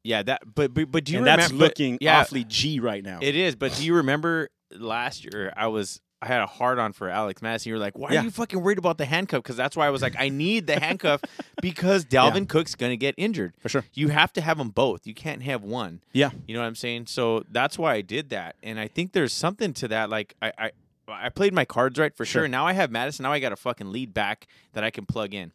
[0.02, 0.54] yeah, that.
[0.54, 1.42] But but, but do you and remember?
[1.42, 3.18] that's but- looking yeah, awfully G right now.
[3.20, 6.92] It is, but do you remember last year I was I had a hard on
[6.92, 7.70] for Alex Mattison.
[7.70, 8.20] You were like, why Yeah.
[8.20, 9.42] are you fucking worried about the handcuff?
[9.42, 11.22] Because that's why I was like, I need the handcuff
[11.62, 13.54] because Dalvin Cook's gonna get injured.
[13.60, 13.84] For sure.
[13.94, 15.06] You have to have them both.
[15.06, 16.02] You can't have one.
[16.12, 16.30] yeah.
[16.46, 17.06] You know what I'm saying?
[17.06, 18.56] So that's why I did that.
[18.62, 20.10] And I think there's something to that.
[20.10, 20.70] Like I I,
[21.08, 22.42] I played my cards right for sure.
[22.42, 22.48] Sure.
[22.48, 23.22] Now I have Mattison.
[23.24, 25.52] Now I got a fucking lead back that I can plug in.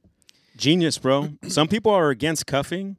[0.58, 1.30] Genius, bro.
[1.48, 2.98] Some people are against cuffing.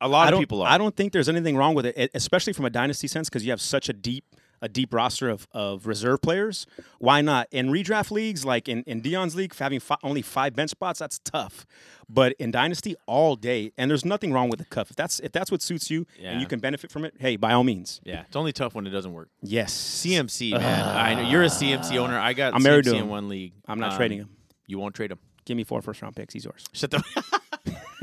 [0.00, 0.68] A lot I of people are.
[0.68, 3.50] I don't think there's anything wrong with it, especially from a dynasty sense, because you
[3.50, 4.24] have such a deep
[4.62, 6.66] a deep roster of, of reserve players.
[6.98, 10.70] Why not in redraft leagues, like in, in Dion's league, having fi- only five bench
[10.70, 10.98] spots?
[10.98, 11.66] That's tough.
[12.08, 14.90] But in dynasty, all day, and there's nothing wrong with the cuff.
[14.90, 17.52] If that's if that's what suits you and you can benefit from it, hey, by
[17.52, 19.28] all means, Yeah, it's only tough when it doesn't work.
[19.42, 19.74] yes.
[19.74, 20.96] CMC, man.
[20.96, 22.18] I know you're a CMC owner.
[22.18, 23.54] I got I'm married CMC to in one league.
[23.66, 24.28] I'm not Um, trading him.
[24.68, 25.18] You won't trade him.
[25.44, 26.32] Give me four first round picks.
[26.34, 26.64] He's yours.
[26.72, 27.02] Shut the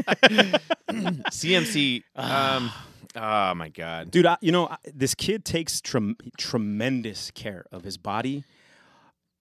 [1.31, 2.03] CMC.
[2.15, 2.71] Um,
[3.15, 4.11] oh my god.
[4.11, 4.25] dude.
[4.25, 8.43] I, you know, I, this kid takes trem- tremendous care of his body.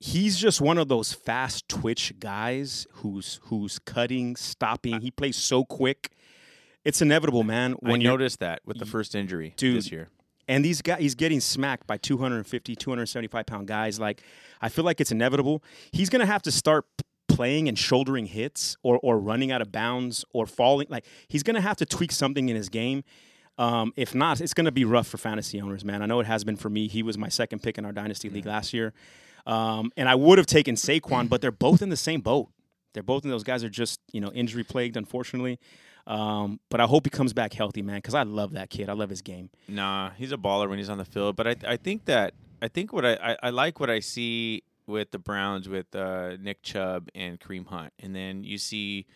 [0.00, 5.00] He's just one of those fast twitch guys who's who's cutting, stopping.
[5.00, 6.10] He plays so quick.
[6.84, 7.74] It's inevitable, man.
[7.84, 9.76] I When you noticed that with the first injury Dude.
[9.78, 10.08] this year.
[10.48, 14.00] and these guys, he's getting smacked by 250, 275 pound guys.
[14.00, 14.24] Like,
[14.60, 15.62] I feel like it's inevitable.
[15.92, 16.84] He's gonna have to start
[17.28, 20.88] playing and shouldering hits, or or running out of bounds, or falling.
[20.90, 23.04] Like, he's gonna have to tweak something in his game.
[23.58, 26.02] Um, if not, it's going to be rough for fantasy owners, man.
[26.02, 26.88] I know it has been for me.
[26.88, 28.92] He was my second pick in our dynasty league last year,
[29.46, 32.48] um, and I would have taken Saquon, but they're both in the same boat.
[32.94, 35.58] They're both, in those guys are just you know injury plagued, unfortunately.
[36.06, 38.88] Um, but I hope he comes back healthy, man, because I love that kid.
[38.88, 39.50] I love his game.
[39.68, 41.36] Nah, he's a baller when he's on the field.
[41.36, 44.64] But I, I think that I think what I, I, I like what I see
[44.86, 49.06] with the Browns with uh, Nick Chubb and Kareem Hunt, and then you see,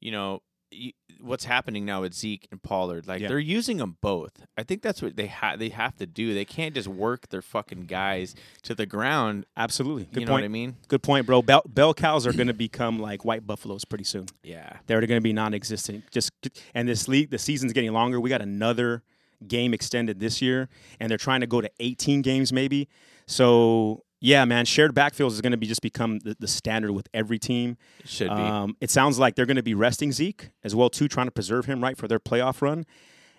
[0.00, 3.06] you know, y what's happening now with Zeke and Pollard.
[3.06, 3.28] Like Yeah.
[3.28, 4.44] they're using them both.
[4.58, 5.58] I think that's what they have.
[5.58, 6.34] They have to do.
[6.34, 9.46] They can't just work their fucking guys to the ground.
[9.56, 10.42] Absolutely, good you know point.
[10.42, 10.76] what I mean?
[10.88, 11.42] Good point, bro.
[11.42, 14.26] Bell, bell cows are going to become like white buffaloes pretty soon.
[14.42, 14.78] Yeah.
[14.86, 16.04] They're going to be non-existent.
[16.10, 16.30] Just
[16.74, 18.20] and this league, the season's getting longer.
[18.20, 19.02] We got another
[19.46, 20.68] game extended this year,
[21.00, 22.88] and they're trying to go to 18 games maybe.
[23.26, 27.08] So yeah, man, shared backfields is going to be just become the, the standard with
[27.12, 27.76] every team.
[27.98, 28.34] It should be.
[28.34, 31.32] Um, it sounds like they're going to be resting Zeke as well too, trying to
[31.32, 32.86] preserve him right for their playoff run.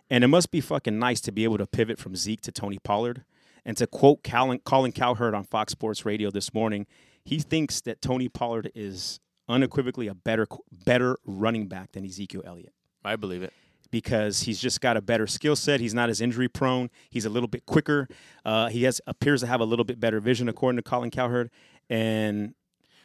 [0.09, 2.79] And it must be fucking nice to be able to pivot from Zeke to Tony
[2.79, 3.23] Pollard.
[3.63, 6.85] And to quote Colin, Colin Cowherd on Fox Sports Radio this morning,
[7.23, 10.47] he thinks that Tony Pollard is unequivocally a better
[10.85, 12.73] better running back than Ezekiel Elliott
[13.05, 13.53] I believe it.
[13.93, 15.79] Because he's just got a better skill set.
[15.79, 16.89] He's not as injury prone.
[17.11, 18.07] He's a little bit quicker.
[18.43, 21.51] Uh, he has appears to have a little bit better vision, according to Colin Cowherd.
[21.91, 22.55] And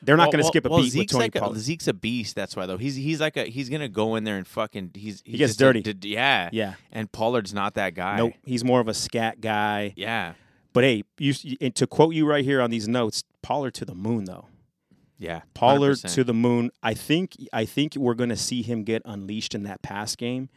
[0.03, 1.41] they're not Well- going to well- skip a well, beat Zeke's with Tony like a,
[1.41, 1.59] Pollard.
[1.59, 2.35] Zeke's a beast.
[2.37, 2.79] That's why though.
[2.79, 5.59] He's he's like a he's gonna go in there and fucking he's he gets a-
[5.59, 5.95] dirty.
[6.09, 6.49] yeah.
[6.53, 8.17] yeah, And Pollard's not that guy.
[8.17, 8.33] nope.
[8.45, 9.93] He's more of a scat guy.
[9.97, 10.33] Yeah.
[10.73, 14.25] But hey, you, to quote you right here on these notes, Pollard to the moon
[14.25, 14.47] though.
[15.21, 15.41] Yeah.
[15.53, 16.15] Pollard 100%.
[16.15, 16.71] to the moon.
[16.81, 20.49] I think I think we're going to see him get unleashed in that pass game,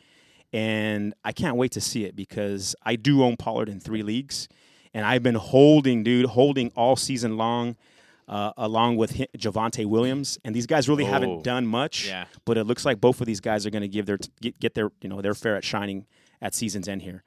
[0.54, 4.48] and I can't wait to see it because I do own Pollard in three leagues,
[4.94, 7.76] and I've been holding, dude, holding all season long,
[8.28, 11.08] uh, along with hi- Javonte Williams, and these guys really Oh.
[11.08, 12.08] haven't done much.
[12.08, 12.26] Yeah.
[12.46, 14.74] But it looks like both of these guys are going to give their get, get
[14.74, 16.06] their you know their fair at shining
[16.42, 17.24] at season's end here.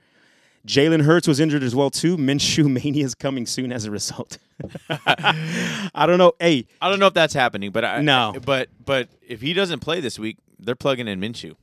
[0.67, 2.17] Jalen Hurts was injured as well too.
[2.17, 4.39] Minshew mania is coming soon as a result.
[4.89, 6.33] I don't know.
[6.41, 8.35] Hey, I don't know if that's happening, but I No.
[8.45, 11.55] But but if he doesn't play this week, they're plugging in Minshew.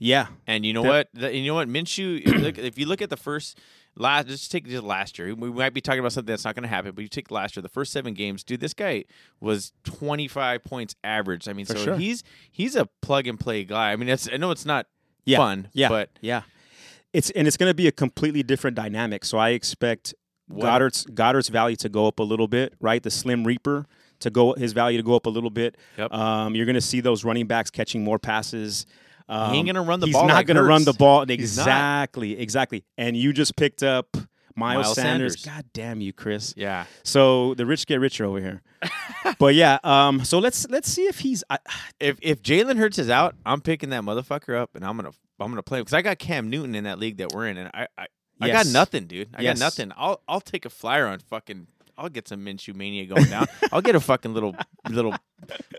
[0.00, 0.26] Yeah.
[0.48, 1.08] And you know The- what?
[1.14, 1.68] The, you know what?
[1.68, 2.20] Minshew.
[2.26, 3.58] if you look- if you look at the first
[3.96, 5.34] last, just take just last year.
[5.34, 7.54] We might be talking about something that's not going to happen, but you take last
[7.56, 8.60] year, the first seven games, dude.
[8.60, 9.04] This guy
[9.40, 11.46] was twenty five points average.
[11.48, 11.96] I mean, For so sure.
[11.96, 13.92] he's he's a plug and play guy.
[13.92, 14.86] I mean, it's I know it's not
[15.26, 15.36] Yeah.
[15.38, 15.88] fun, Yeah.
[15.90, 16.42] but Yeah.
[17.12, 19.24] It's and it's going to be a completely different dynamic.
[19.24, 20.14] So I expect
[20.46, 23.02] What- Goedert's Goedert's value to go up a little bit, right?
[23.02, 23.86] The Slim Reaper
[24.20, 25.76] to go his value to go up a little bit.
[25.98, 26.12] Yep.
[26.12, 28.86] Um, you're going to see those running backs catching more passes.
[29.30, 32.38] Um, He ain't gonna run the he's ball not like gonna run the ball exactly,
[32.38, 32.84] exactly.
[32.98, 34.08] And you just picked up
[34.56, 35.40] Miles, Miles Sanders.
[35.40, 35.56] Sanders.
[35.56, 36.52] God damn you, Chris.
[36.56, 38.62] yeah, So the rich get richer over here.
[39.38, 41.44] but yeah, um, so let's let's see if he's.
[42.00, 45.50] If if Jalen Hurts is out, I'm picking that motherfucker up, and I'm gonna I'm
[45.50, 47.86] gonna play because I got Cam Newton in that league that we're in, and I
[47.96, 48.06] I,
[48.40, 49.28] I got nothing, dude.
[49.34, 49.58] I Yes.
[49.58, 49.92] got nothing.
[49.96, 51.66] I'll I'll take a flyer on fucking.
[52.00, 53.46] I'll get some Minshew mania going down.
[53.70, 54.56] I'll get a fucking little
[54.88, 55.14] little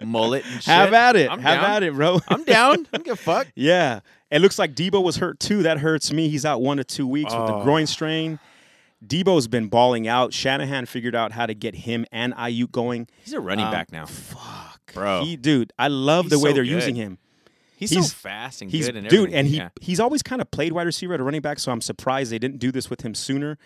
[0.03, 0.65] mullet and shit.
[0.65, 1.31] have at it.
[1.31, 1.71] I'm have down.
[1.71, 2.19] at it, bro.
[2.27, 2.85] I'm down.
[2.93, 3.47] I don't give a fuck.
[3.55, 4.01] Yeah.
[4.29, 5.63] It looks like Deebo was hurt too.
[5.63, 6.29] That hurts me.
[6.29, 7.63] He's out one to two weeks with the Oh.
[7.63, 8.39] groin strain.
[9.05, 10.31] Deebo's been balling out.
[10.31, 13.07] Shanahan figured out how to get him and Aiyuk going.
[13.23, 15.23] He's a running Um, back now, Fuck, Bro.
[15.25, 16.69] He, dude, I love the way so they're good.
[16.69, 17.17] using him.
[17.77, 19.35] He's, he's- so fast and He's good and dude, everything.
[19.39, 19.69] and he yeah.
[19.81, 21.57] he's always kind of played wide receiver at a running back.
[21.57, 23.57] So I'm surprised they didn't do this with him sooner.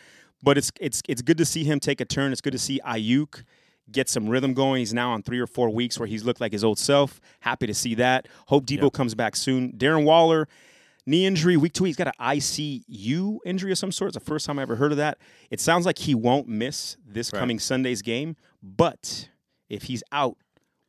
[0.46, 2.32] But it's it's it's good to see him take a turn.
[2.32, 3.44] It's good to see Aiyuk
[3.92, 4.80] get some rhythm going.
[4.80, 7.20] He's now on three or four weeks where he's looked like his old self.
[7.42, 8.28] Happy to see that.
[8.48, 8.94] Hope Deebo Yep.
[8.94, 9.74] comes back soon.
[9.74, 10.48] Darren Waller,
[11.06, 11.84] knee injury, week two.
[11.84, 14.10] He's got an ICU injury of some sort.
[14.10, 15.18] It's the first time I ever heard of that.
[15.52, 17.40] It sounds like he won't miss this Right.
[17.40, 18.36] coming Sunday's game.
[18.64, 19.30] But
[19.70, 20.38] if he's out,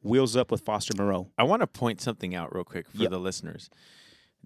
[0.02, 1.30] wheels up with Foster Moreau.
[1.36, 3.10] I want to point something out real quick for Yep.
[3.10, 3.68] the listeners.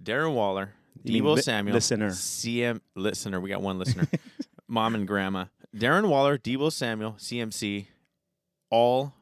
[0.02, 0.74] Darren Waller,
[1.06, 2.10] Deebo li- Samuel, listener.
[2.10, 3.40] CM listener.
[3.40, 4.08] We got one listener,
[4.70, 5.46] mom and grandma.
[5.76, 7.86] Darren Waller, Deebo Samuel, CMC,
[8.70, 9.12] all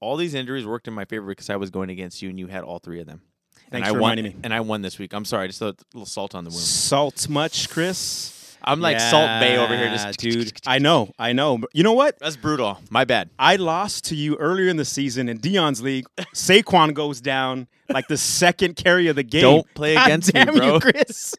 [0.00, 2.46] all these injuries worked in my favor because I was going against you and you
[2.46, 3.22] had all three of them.
[3.70, 4.36] Thanks and I for won, reminding me.
[4.44, 5.12] And I won this week.
[5.12, 6.62] I'm sorry, just a little salt on the wound.
[6.62, 8.35] Salt much, Chris?
[8.66, 10.52] I'm like Salt Bae over here, just dude.
[10.66, 11.60] I know, I know.
[11.72, 12.18] You know what?
[12.18, 12.78] That's brutal.
[12.90, 13.30] My bad.
[13.38, 16.06] I lost to you earlier in the season in Dion's league.
[16.34, 19.42] Saquon goes down like the second carry of the game.
[19.42, 20.80] Don't play God against me, damn you, bro.
[20.80, 21.34] Chris.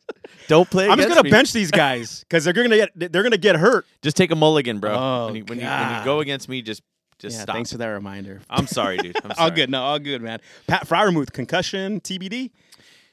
[0.47, 0.87] Don't play.
[0.87, 1.29] I'm just gonna me.
[1.31, 3.85] bench these guys because they're gonna get they're gonna get hurt.
[4.01, 4.93] Just take a mulligan, bro.
[4.93, 6.81] Oh, when, you, when, you, when you go against me, just
[7.19, 7.55] just yeah, stop.
[7.55, 8.41] thanks for that reminder.
[8.49, 9.17] I'm sorry, dude.
[9.23, 9.49] I'm sorry.
[9.49, 10.39] All good, no, all good, man.
[10.67, 12.51] Pat Freiermuth, concussion, TBD.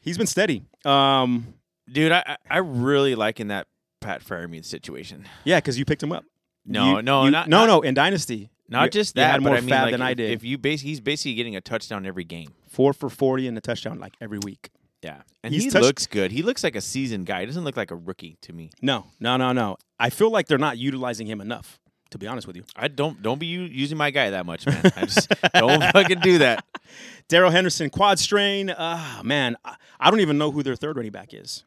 [0.01, 0.63] He's been steady.
[0.85, 1.55] Um,
[1.91, 2.13] dude.
[2.13, 3.67] I- I really liking that
[4.05, 5.25] Pat Freiermuth situation.
[5.45, 6.25] yeah, because you picked him up.
[6.67, 7.81] No, You- no, you- not no, not, no.
[7.83, 10.03] In Dynasty, not you- just you that, had but more I mean, fab like, than
[10.03, 10.31] I did.
[10.31, 12.55] If you base, he's basically getting a touchdown every game.
[12.69, 14.71] Four for forty and a touchdown like every week.
[15.03, 16.33] Yeah, and He's he touched- looks good.
[16.33, 17.41] He looks like a seasoned guy.
[17.41, 18.71] He doesn't look like a rookie to me.
[18.81, 19.77] No, no, no, no.
[19.99, 21.79] I feel like they're not utilizing him enough.
[22.11, 24.81] To be honest with you, I don't don't be using my guy that much, man.
[24.97, 26.65] I just don't fucking do that.
[27.29, 28.73] Darrell Henderson quad strain.
[28.79, 31.65] Ah, man, I, I don't even know who their third running back is.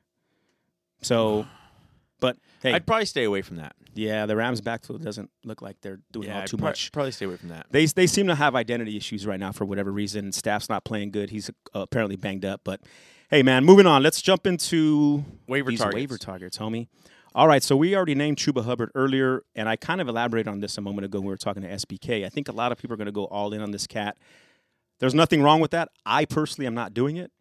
[1.02, 1.45] So,
[2.19, 3.75] but hey, I'd probably stay away from that.
[3.93, 6.91] yeah, the Rams' backfield doesn't look like they're doing Yeah, all too much.
[6.91, 7.67] Probably stay away from that.
[7.71, 10.32] They they seem to have identity issues right now for whatever reason.
[10.32, 11.30] Staff's not playing good.
[11.30, 12.62] He's uh, apparently banged up.
[12.63, 12.82] But
[13.30, 14.03] hey, man, moving on.
[14.03, 15.95] Let's jump into Waiver targets.
[15.95, 16.88] waiver targets, homie.
[17.36, 20.60] All right, so we already named Chuba Hubbard earlier, and I kind of elaborated on
[20.60, 22.25] this a moment ago when we were talking to SBK.
[22.25, 24.17] I think a lot of people are going to go all in on this cat.
[24.99, 25.89] There's nothing wrong with that.
[26.03, 27.32] I personally am not doing it.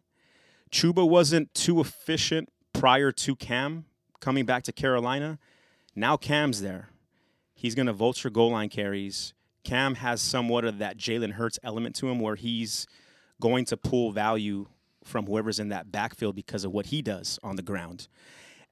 [0.71, 3.85] Chuba wasn't too efficient prior to Cam
[4.19, 5.39] coming back to Carolina.
[5.95, 6.89] Now Cam's there.
[7.53, 9.33] He's going to vulture goal line carries.
[9.63, 12.87] Cam has somewhat of that Jalen Hurts element to him where he's
[13.41, 14.67] going to pull value
[15.03, 18.07] from whoever's in that backfield because of what he does on the ground.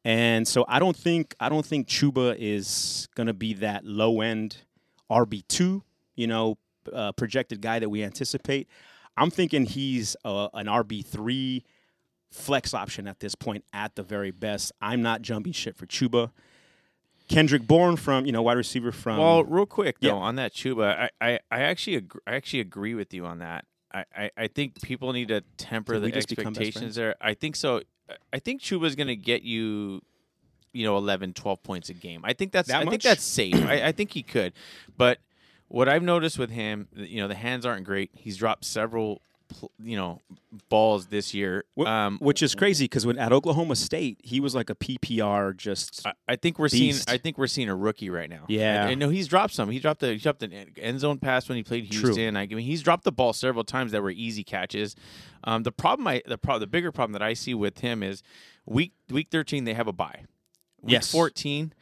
[0.03, 4.21] And so I don't think I don't think Chuba is going to be that low
[4.21, 4.58] end
[5.10, 5.84] RB two,
[6.15, 6.58] you know,
[6.93, 8.69] uh, projected guy that we anticipate.
[9.17, 11.65] I'm thinking he's uh, an RB three
[12.32, 14.72] flex option at this point at the very best.
[14.82, 16.32] I'm not jumping shit for Chuba.
[17.28, 20.14] Kendrick Bourne from you know wide receiver from Well, real quick though, yeah.
[20.14, 23.66] on that Chuba, I, I, I actually agree, I actually agree with you on that.
[23.92, 27.16] I, I, I think people need to temper the we just become best expectations there.
[27.20, 27.82] I think so.
[28.32, 30.02] I think Chuba's going to get you,
[30.74, 32.22] you know, 11, 12 points a game.
[32.24, 33.56] I think that's That I think that's safe.
[33.66, 34.54] I, I think he could,
[34.96, 35.18] but
[35.68, 38.12] what I've noticed with him, you know, the hands aren't great.
[38.14, 39.22] He's dropped several,
[39.81, 40.21] you know,
[40.69, 41.63] balls this year.
[41.86, 46.05] Um, which is crazy because when at Oklahoma State he was like a PPR just
[46.05, 47.08] I, I think we're Beast.
[47.08, 47.15] seeing.
[47.15, 48.45] I think we're seeing a rookie right now.
[48.47, 48.86] Yeah.
[48.86, 49.69] I, I know he's dropped some.
[49.69, 52.05] He dropped the he dropped an end zone pass when he played True.
[52.13, 52.36] Houston.
[52.38, 54.95] I mean, he's dropped the ball several times that were easy catches.
[55.43, 58.23] Um, the problem, I the pro, the bigger problem that I see with him is
[58.65, 60.23] week week thirteen they have a bye.
[60.81, 61.12] Week Yes.
[61.12, 61.73] fourteen,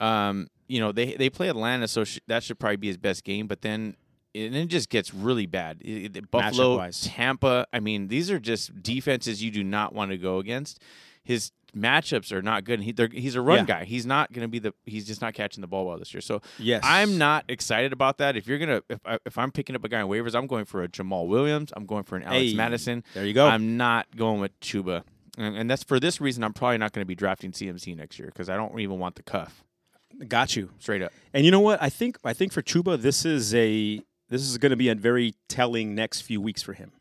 [0.00, 3.24] um, you know they they play Atlanta, so sh- that should probably be his best
[3.24, 3.46] game.
[3.46, 3.96] But then
[4.34, 5.78] and it just gets really bad.
[5.80, 6.88] It- Buffalo.
[6.92, 7.66] Tampa.
[7.72, 10.80] I mean, these are just defenses you do not want to go against.
[11.24, 12.80] His matchups are not good.
[12.80, 13.64] He, he's a run Yeah.
[13.64, 13.84] guy.
[13.84, 14.72] He's not going to be the.
[14.86, 16.22] He's just not catching the ball well this year.
[16.22, 16.80] So Yes.
[16.84, 18.36] I'm not excited about that.
[18.36, 20.64] If you're gonna, if I, if I'm picking up a guy on waivers, I'm going
[20.64, 21.70] for a Jamaal Williams.
[21.76, 23.04] I'm going for an Alex Hey, Mattison.
[23.14, 23.46] There you go.
[23.46, 25.02] I'm not going with Chuba,
[25.36, 26.42] and, and that's for this reason.
[26.42, 29.16] I'm probably not going to be drafting CMC next year because I don't even want
[29.16, 29.62] the cuff.
[30.26, 30.70] Got you.
[30.78, 31.12] Straight up.
[31.34, 31.80] And you know what?
[31.82, 34.94] I think I think for Chuba, this is a this is going to be a
[34.94, 36.92] very telling next few weeks for him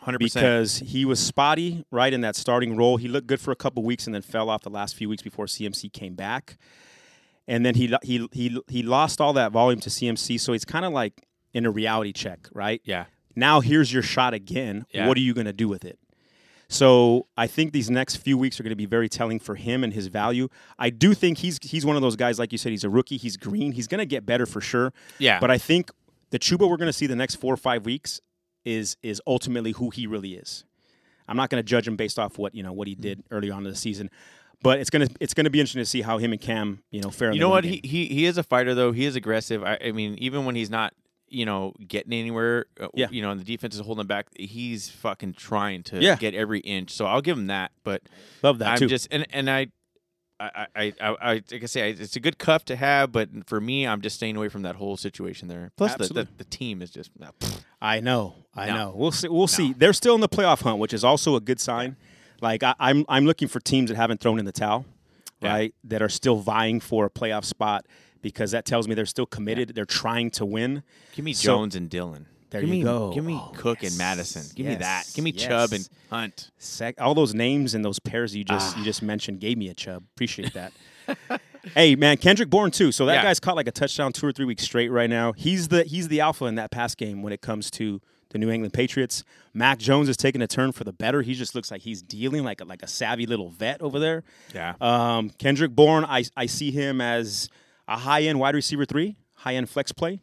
[0.00, 0.42] Hundred percent.
[0.42, 2.96] because he was spotty right in that starting role.
[2.96, 5.22] He looked good for a couple weeks and then fell off the last few weeks
[5.22, 6.56] before CMC came back,
[7.46, 10.40] and then he he he he lost all that volume to CMC.
[10.40, 12.80] So he's kind of like in a reality check, right?
[12.84, 13.04] Yeah.
[13.36, 14.86] Now here's your shot again.
[14.92, 15.06] Yeah.
[15.06, 15.98] What are you going to do with it?
[16.68, 19.84] So I think these next few weeks are going to be very telling for him
[19.84, 20.48] and his value.
[20.78, 23.18] I do think he's he's one of those guys, like you said, he's a rookie.
[23.18, 23.72] He's green.
[23.72, 24.92] He's going to get better for sure.
[25.18, 25.38] Yeah.
[25.38, 25.90] But I think
[26.32, 28.20] the Chuba we're going to see the next four or five weeks
[28.64, 30.64] is is ultimately who he really is.
[31.28, 33.50] I'm not going to judge him based off what you know what he did early
[33.50, 34.10] on in the season,
[34.62, 37.10] but it's gonna it's gonna be interesting to see how him and Cam you know
[37.10, 37.32] fare.
[37.32, 37.64] You know what?
[37.64, 38.90] He, he he is a fighter though.
[38.92, 39.62] He is aggressive.
[39.62, 40.92] I, I mean, even when he's not,
[41.28, 43.06] you know, getting anywhere, uh, Yeah.
[43.10, 46.16] you know, and the defense is holding him back, he's fucking trying to Yeah.
[46.16, 46.90] get every inch.
[46.90, 47.70] So I'll give him that.
[47.84, 48.02] But
[48.42, 48.88] love that I'm too.
[48.88, 49.68] just and and I.
[50.42, 53.60] I, I, I, I, like I say, it's a good cuff to have, but for
[53.60, 55.70] me, I'm just staying away from that whole situation there.
[55.76, 57.30] Plus, the, the, the team is just nah.
[57.80, 58.74] I know, I No.
[58.74, 58.92] know.
[58.96, 59.28] We'll see.
[59.28, 59.72] We'll see.
[59.72, 61.96] They're still in the playoff hunt, which is also a good sign.
[62.40, 64.84] Like I, I'm, I'm looking for teams that haven't thrown in the towel,
[65.40, 65.52] Yeah.
[65.52, 65.74] right?
[65.84, 67.86] That are still vying for a playoff spot
[68.20, 69.74] because that tells me they're still committed.
[69.74, 70.82] They're trying to win.
[71.14, 72.24] give me So- Jones and Dylan.
[72.52, 73.12] There give you me, go.
[73.12, 74.44] Give me Oh, Cook yes, and Mattison.
[74.54, 75.10] Give me that.
[75.14, 75.88] Give me Chubb and.
[76.10, 76.50] Hunt.
[76.58, 78.78] Sec- all those names and those pairs you just Ah.
[78.78, 80.04] you just mentioned gave me a Chubb.
[80.14, 80.72] Appreciate that.
[81.74, 82.92] hey man, Kendrick Bourne too.
[82.92, 83.22] So that Yeah.
[83.22, 85.32] guy's caught like a touchdown two or three weeks straight right now.
[85.32, 88.50] He's the he's the alpha in that pass game when it comes to the New
[88.50, 89.24] England Patriots.
[89.52, 91.22] Mac Jones is taking a turn for the better.
[91.22, 94.24] He just looks like he's dealing like a, like a savvy little vet over there.
[94.54, 94.74] Yeah.
[94.80, 97.48] Um, Kendrick Bourne, I I see him as
[97.88, 100.20] a high end wide receiver three, high end flex play.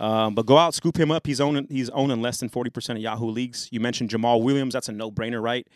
[0.00, 1.26] Um, but go out, scoop him up.
[1.26, 3.68] He's owning he's owning less than forty percent of Yahoo leagues.
[3.70, 4.74] You mentioned Jamaal Williams.
[4.74, 5.66] That's a no brainer, right?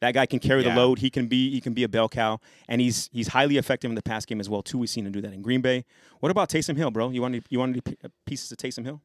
[0.00, 0.74] That guy can carry Yeah.
[0.74, 0.98] the load.
[0.98, 3.94] He can be he can be a bell cow, and he's he's highly effective in
[3.94, 4.78] the pass game as well too.
[4.78, 5.84] We've seen him do that in Green Bay.
[6.20, 7.10] What about Taysom Hill, bro?
[7.10, 9.00] You want any, you want any uh, pieces of Taysom Hill?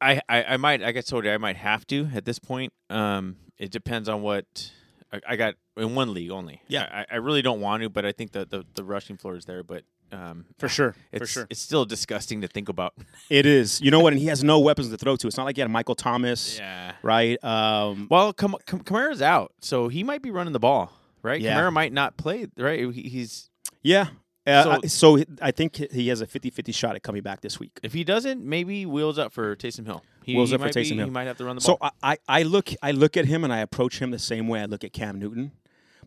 [0.00, 0.82] I, I, I might.
[0.82, 2.72] I told you, I might have to at this point.
[2.90, 4.72] Um, it depends on what
[5.12, 6.60] I, I got in one league only.
[6.66, 6.88] Yeah.
[7.08, 9.44] I, I really don't want to, but I think that the, the rushing floor is
[9.44, 9.62] there.
[9.62, 11.46] But um, For sure, it's for sure.
[11.50, 12.94] it's still disgusting to think about.
[13.30, 13.80] It is.
[13.80, 14.12] You know what?
[14.12, 15.26] And he has no weapons to throw to.
[15.26, 16.92] It's not like he had Michael Thomas, Yeah.
[17.02, 17.42] right?
[17.42, 21.40] Um, Well, Cam- Cam- Kamara's out, so he might be running the ball, right?
[21.40, 21.58] Yeah.
[21.58, 22.92] Kamara might not play, right?
[22.92, 23.48] He- He's
[23.82, 24.08] yeah.
[24.46, 27.58] Uh, So- I- so I think he has a 50-50 shot at coming back this
[27.60, 27.78] week.
[27.82, 30.02] if he doesn't, maybe wheels up for Taysom Hill.
[30.24, 31.04] He, Wheels he up for might be- Taysom Hill.
[31.06, 31.90] He might have to run the So ball.
[32.02, 34.60] I, I, I look I look at him and I approach him the same way
[34.60, 35.52] I look at Cam Newton.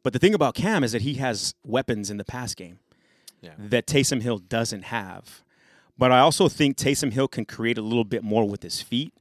[0.04, 2.78] But the thing about Cam is that he has weapons in the pass game
[3.46, 3.52] Yeah.
[3.58, 5.42] that Taysom Hill doesn't have.
[5.98, 9.14] But I also think Taysom Hill can create a little bit more with his feet.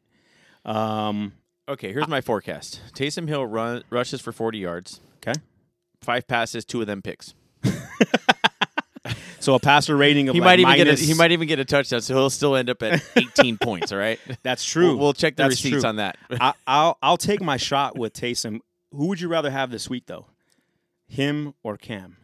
[0.64, 1.34] Um,
[1.68, 5.38] okay, here's my forecast: Taysom Hill run rushes for 40 yards, okay.
[6.00, 7.34] five passes, two of them picks.
[9.44, 11.58] So a passer rating of He like might even get a, he might even get
[11.58, 13.92] a touchdown, so he'll still end up at 18 points.
[13.92, 14.88] All right, That's true.
[14.88, 15.88] We'll, we'll check the That's receipts true.
[15.88, 16.16] on that.
[16.40, 18.60] I, I'll I'll take my shot with Taysom.
[18.90, 20.28] Who would you rather have this week though?
[21.06, 22.16] Him or Cam?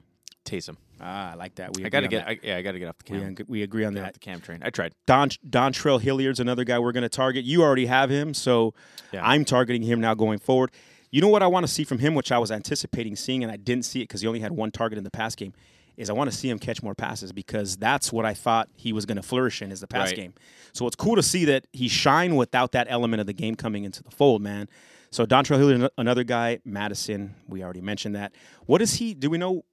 [0.46, 0.78] Taysom.
[1.00, 1.74] Ah, I like that.
[1.76, 2.26] We I gotta get.
[2.28, 3.28] I, yeah, I gotta get off the we, cam.
[3.30, 4.06] ag- we agree on Get that.
[4.08, 4.60] off the cam train.
[4.62, 4.92] I tried.
[5.06, 7.44] Don Dontrell Hilliard's another guy we're going to target.
[7.44, 8.74] You already have him, so
[9.12, 9.26] Yeah.
[9.26, 10.70] I'm targeting him now going forward.
[11.10, 13.50] You know what I want to see from him, which I was anticipating seeing, and
[13.50, 15.54] I didn't see it because he only had one target in the pass game.
[15.96, 18.92] Is I want to see him catch more passes because that's what I thought he
[18.92, 20.16] was going to flourish in is the pass Right.
[20.16, 20.34] game.
[20.72, 23.84] So it's cool to see that he shine without that element of the game coming
[23.84, 24.68] into the fold, man.
[25.10, 28.32] So Dontrell Hilliard, another guy, Mattison, we already mentioned that.
[28.66, 29.12] What is he?
[29.12, 29.64] Do we know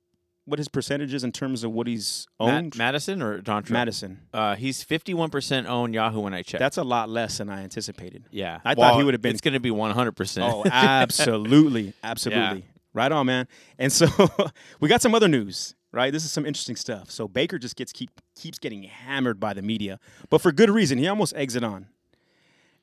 [0.48, 2.78] what his percentage is in terms of what he's Matt, owned?
[2.78, 3.72] Mattison or Dontrell?
[3.72, 4.20] Mattison.
[4.34, 6.60] Uh, he's 51% owned Yahoo when I checked.
[6.60, 8.26] That's a lot less than I anticipated.
[8.32, 8.60] yeah.
[8.66, 10.42] I thought he would have been- It's going to be 100%.
[10.50, 12.66] Oh, absolutely, absolutely.
[12.94, 13.48] Right on, man.
[13.78, 14.08] And so
[14.80, 16.12] we got some other news, right?
[16.12, 17.12] This is some interesting stuff.
[17.12, 20.98] So Baker just gets keep keeps getting hammered by the media, but for good reason.
[20.98, 21.88] He almost exit on.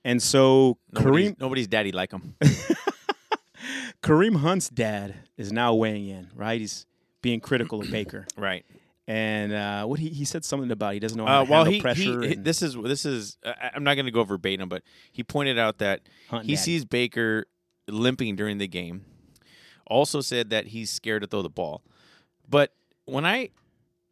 [0.04, 2.36] And so nobody's, Kareem nobody's daddy like him.
[4.02, 6.60] Kareem Hunt's dad is now weighing in, right?
[6.60, 6.86] He's
[7.24, 8.64] being critical of Baker, right.
[9.08, 11.64] and uh, what he he said something about he doesn't know how Uh, to well,
[11.64, 12.22] handle he, pressure.
[12.22, 15.24] he, and this is this is I- I'm not going to go verbatim, but he
[15.24, 16.62] pointed out that Hunt he daddy.
[16.62, 17.46] sees Baker
[17.88, 19.04] limping during the game.
[19.86, 21.82] Also said that he's scared to throw the ball.
[22.48, 22.72] But
[23.06, 23.50] when I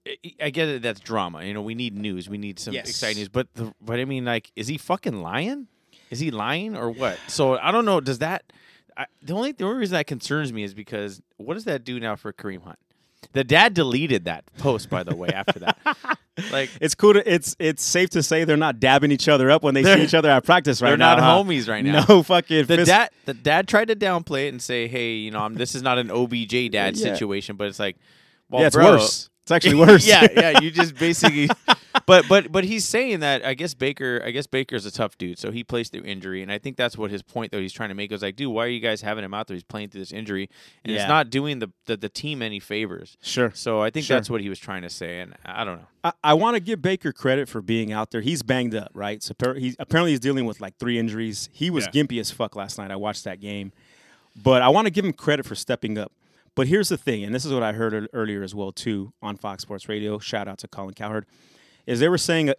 [0.06, 1.44] I- I get it that's drama.
[1.44, 2.28] You know, we need news.
[2.28, 2.88] We need some Yes.
[2.88, 3.28] exciting news.
[3.28, 5.68] But the, but I mean like is he fucking lying?
[6.10, 7.18] Is he lying or what?
[7.28, 8.00] So I don't know.
[8.00, 8.52] Does that?
[8.96, 11.98] I, the only the only reason that concerns me is because what does that do
[11.98, 12.78] now for Kareem Hunt?
[13.32, 15.28] The dad deleted that post, by the way.
[15.28, 15.78] After that,
[16.52, 17.14] like It's cool.
[17.14, 20.02] To, it's it's safe to say they're not dabbing each other up when they see
[20.02, 21.14] each other at practice right now.
[21.14, 21.42] they're not huh?
[21.44, 22.04] homies right now.
[22.08, 25.30] No fucking the fist- dad, the dad tried to downplay it and say, "Hey, you
[25.30, 27.14] know, I'm, this is not an OBJ dad Yeah.
[27.14, 27.96] situation," but it's like,
[28.50, 29.30] well, yeah, it's bro, worse.
[29.44, 30.06] It's actually worse.
[30.06, 30.60] yeah, yeah.
[30.60, 31.48] You just basically,
[32.06, 35.38] but but but he's saying that I guess Baker, I guess Baker's a tough dude,
[35.38, 37.88] so he plays through injury, and I think that's what his point though he's trying
[37.90, 39.54] to make is like, dude, why are you guys having him out there?
[39.54, 40.48] He's playing through this injury,
[40.84, 41.00] and Yeah.
[41.02, 43.16] it's not doing the, the the team any favors.
[43.22, 43.50] Sure.
[43.54, 44.16] So I think Sure.
[44.16, 45.86] that's what he was trying to say, and I don't know.
[46.04, 48.20] I, I want to give Baker credit for being out there.
[48.20, 49.22] He's banged up, right?
[49.22, 51.48] So appar- he's apparently he's dealing with like three injuries.
[51.52, 52.02] He was Yeah.
[52.02, 52.90] gimpy as fuck last night.
[52.90, 53.72] I watched that game,
[54.42, 56.12] but I want to give him credit for stepping up.
[56.54, 59.36] But here's the thing, and this is what I heard earlier as well too on
[59.38, 60.18] Fox Sports Radio.
[60.18, 61.24] Shout out to Colin Cowherd,
[61.86, 62.54] is they were saying, uh,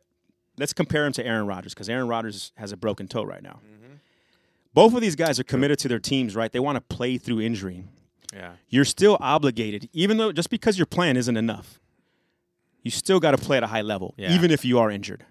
[0.58, 3.60] let's compare him to Aaron Rodgers because Aaron Rodgers has a broken toe right now.
[4.74, 6.52] Both of these guys are committed to their teams, right?
[6.52, 7.84] They want to play through injury
[8.34, 11.80] Yeah, you're still obligated, even though just because you're playing isn't enough.
[12.82, 14.34] You still got to play at a high level, Yeah.
[14.34, 15.24] even if you are injured,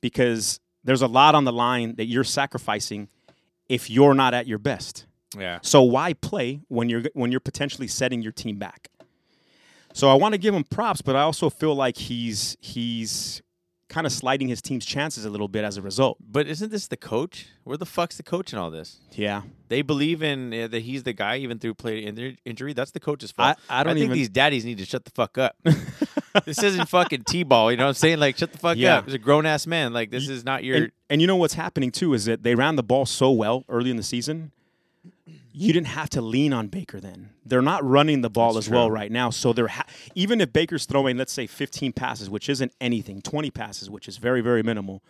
[0.00, 3.08] because there's a lot on the line that you're sacrificing
[3.68, 5.06] if you're not at your best.
[5.38, 8.88] yeah, So why play when you're when you're potentially setting your team back?
[9.92, 13.42] So I want to give him props, but I also feel like he's he's
[13.88, 16.16] kind of sliding his team's chances a little bit as a result.
[16.20, 17.48] but isn't this the coach?
[17.64, 18.98] Where the fuck's the coach in all this?
[19.10, 22.72] Yeah, They believe in uh, that he's the guy, even through play in- injury.
[22.72, 23.58] That's the coach's fault.
[23.68, 25.56] I- I don't think even- these daddies need to shut the fuck up.
[26.44, 27.72] this isn't fucking t-ball.
[27.72, 28.20] You know what I'm saying?
[28.20, 28.98] Like, shut the fuck Yeah.
[28.98, 29.06] up.
[29.06, 29.92] He's a grown ass man.
[29.92, 30.76] Like, this is not your.
[30.76, 33.64] and, and you know what's happening too is that they ran the ball so well
[33.68, 34.52] early in the season.
[35.52, 37.30] You didn't have to lean on Baker then.
[37.44, 39.30] They're not running the ball That's as well right now.
[39.30, 43.50] So they're ha- even if Baker's throwing, let's say, 15 passes, which isn't anything, 20
[43.50, 45.02] passes, which is very very minimal,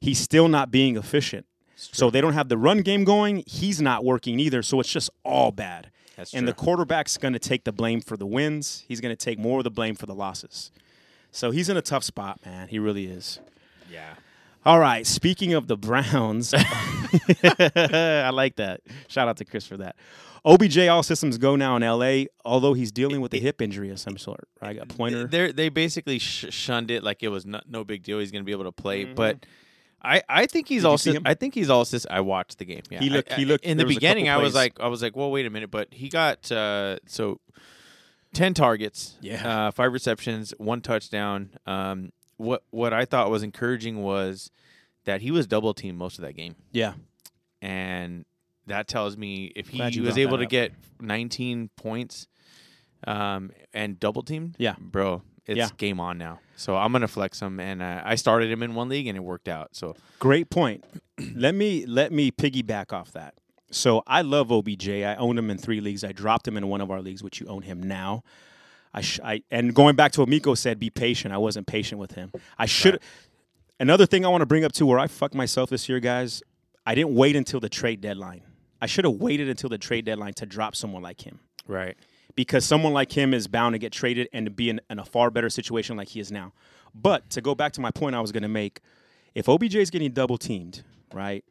[0.00, 1.46] he's still not being efficient.
[1.74, 3.42] So they don't have the run game going.
[3.46, 4.62] He's not working either.
[4.62, 5.90] So it's just all bad.
[6.16, 8.84] That's and the quarterback's going to take the blame for the wins.
[8.86, 10.70] He's going to take more of the blame for the losses.
[11.32, 12.68] So he's in a tough spot, man.
[12.68, 13.40] He really is.
[13.90, 14.14] yeah.
[14.64, 15.06] All right.
[15.06, 16.54] Speaking of the Browns,
[17.44, 18.80] I like that.
[19.08, 19.96] Shout out to Chris for that.
[20.44, 24.00] OBJ, all systems go now in LA, although he's dealing with a hip injury of
[24.00, 24.48] some sort.
[24.60, 24.76] Right?
[24.80, 25.26] A pointer.
[25.26, 28.18] They they basically sh- shunned it like it was no, no big deal.
[28.18, 29.14] He's going to be able to play, Mm-hmm.
[29.14, 29.46] but.
[30.04, 31.14] I, I think he's Did also?
[31.24, 32.82] I think he's also I watched the game.
[32.90, 34.28] Yeah, He looked- I- he I- looked- in the beginning.
[34.28, 37.38] I was like I was like, well, wait a minute, but he got uh, so
[38.34, 39.66] ten targets, Yeah.
[39.66, 41.50] uh, five receptions, one touchdown.
[41.66, 42.10] Um,
[42.42, 44.50] what what I thought was encouraging was
[45.04, 46.94] that he was double teamed most of that game, yeah.
[47.60, 48.24] and
[48.66, 50.50] that tells me if he was able to up.
[50.50, 52.28] get 19 points,
[53.06, 54.74] um, and double teamed, Yeah.
[54.78, 55.68] bro, it's Yeah.
[55.76, 56.40] game on now.
[56.56, 59.22] So I'm gonna flex him, and uh, I started him in one league, and it
[59.22, 59.74] worked out.
[59.74, 60.84] So Great point.
[61.34, 63.34] let me let me piggyback off that.
[63.70, 64.88] So I love OBJ.
[64.88, 66.04] I own him in three leagues.
[66.04, 68.22] I dropped him in one of our leagues, which you own him now.
[68.94, 71.32] I, sh- I and going back to what Miko said, be patient.
[71.32, 72.32] I wasn't patient with him.
[72.58, 73.00] I should.
[73.80, 76.42] Another thing I want to bring up too, where I fucked myself this year, guys.
[76.84, 78.42] I didn't wait until the trade deadline.
[78.80, 81.96] I should have waited until the trade deadline to drop someone like him right,
[82.34, 85.04] because someone like him is bound to get traded and to be in, in a
[85.04, 86.52] far better situation like he is now.
[86.94, 88.80] But to go back to my point I was going to make,
[89.34, 90.82] if OBJ is getting double teamed,
[91.12, 91.44] right?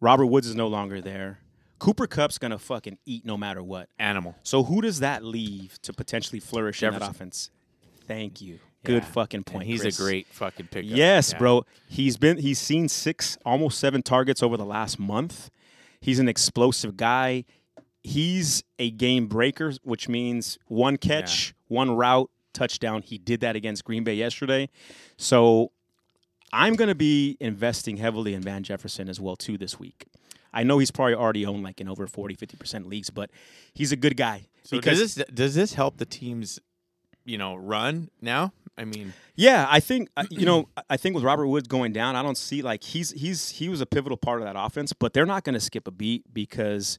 [0.00, 1.40] Robert Woods is no longer there.
[1.80, 3.88] Cooper Kupp's going to fucking eat no matter what.
[3.98, 4.36] animal.
[4.44, 7.10] So who does that leave to potentially flourish in that Jefferson.
[7.16, 7.50] offense?
[8.06, 8.60] Thank you.
[8.84, 9.08] Good Yeah.
[9.10, 9.66] fucking And point.
[9.66, 9.98] he's Chris.
[9.98, 10.96] a great fucking pickup.
[10.96, 11.38] Yes, Yeah.
[11.38, 11.66] bro.
[11.88, 15.50] He's been he's seen six, almost seven targets over the last month.
[16.00, 17.44] He's an explosive guy.
[18.02, 23.02] He's a game breaker, which means one catch, one route, touchdown.
[23.02, 24.70] He did that against Green Bay yesterday.
[25.18, 25.72] So
[26.52, 30.06] I'm going to be investing heavily in Van Jefferson as well too this week.
[30.52, 33.30] I know he's probably already owned like in over 40, 50% leagues, but
[33.74, 34.46] he's a good guy.
[34.64, 36.58] So does this does this help the teams,
[37.24, 38.52] you know, run now?
[38.76, 40.68] I mean, Yeah, I think uh, you know.
[40.88, 43.80] I think with Robert Woods going down, I don't see like he's he's he was
[43.80, 46.98] a pivotal part of that offense, but they're not going to skip a beat because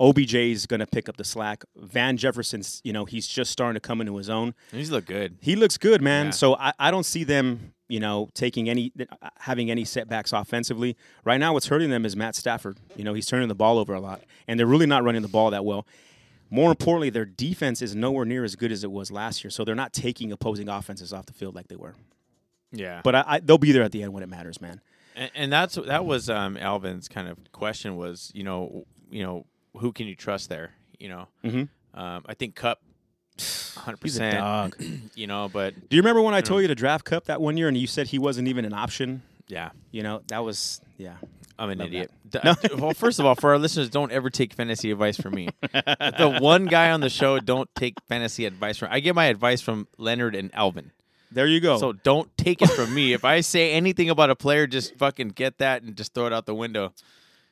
[0.00, 1.64] OBJ is going to pick up the slack.
[1.76, 4.54] Van Jefferson's, you know, he's just starting to come into his own.
[4.72, 5.38] he's look good.
[5.40, 6.26] He looks good, man.
[6.26, 6.30] Yeah.
[6.32, 10.96] So I, I don't see them, you know, taking any uh, having any setbacks offensively.
[11.24, 12.78] Right now, what's hurting them is Matt Stafford.
[12.96, 15.28] You know, he's turning the ball over a lot, and they're really not running the
[15.28, 15.86] ball that well.
[16.50, 19.64] More importantly, their defense is nowhere near as good as it was last year, so
[19.64, 21.94] they're not taking opposing offenses off the field like they were.
[22.70, 24.80] Yeah, But I, I, they'll be there at the end when it matters, man.
[25.16, 29.46] and, and that's that was um, Alvin's kind of question was, you know, you know,
[29.76, 30.72] who can you trust there?
[30.98, 31.68] You know, Mhm.
[31.94, 32.80] um, I think Kupp,
[33.76, 34.38] hundred He's a percent.
[34.38, 34.76] dog.
[35.14, 36.62] You know, but Do you remember when I told mm.
[36.62, 39.22] you to draft Kupp that one year and you said he wasn't even an option?
[39.48, 41.14] yeah, You know, that was yeah.
[41.56, 42.10] I'm an Love idiot.
[42.32, 42.44] that.
[42.44, 45.34] Uh, d- Well, first of all, for our listeners, don't ever take fantasy advice from
[45.34, 45.50] me.
[45.72, 48.88] the one guy on the show, don't take fantasy advice from.
[48.90, 50.90] I get my advice from Leonard and Alvin.
[51.30, 51.78] There you go.
[51.78, 53.12] So don't take it from me.
[53.12, 56.32] If I say anything about a player, just fucking get that and just throw it
[56.32, 56.92] out the window.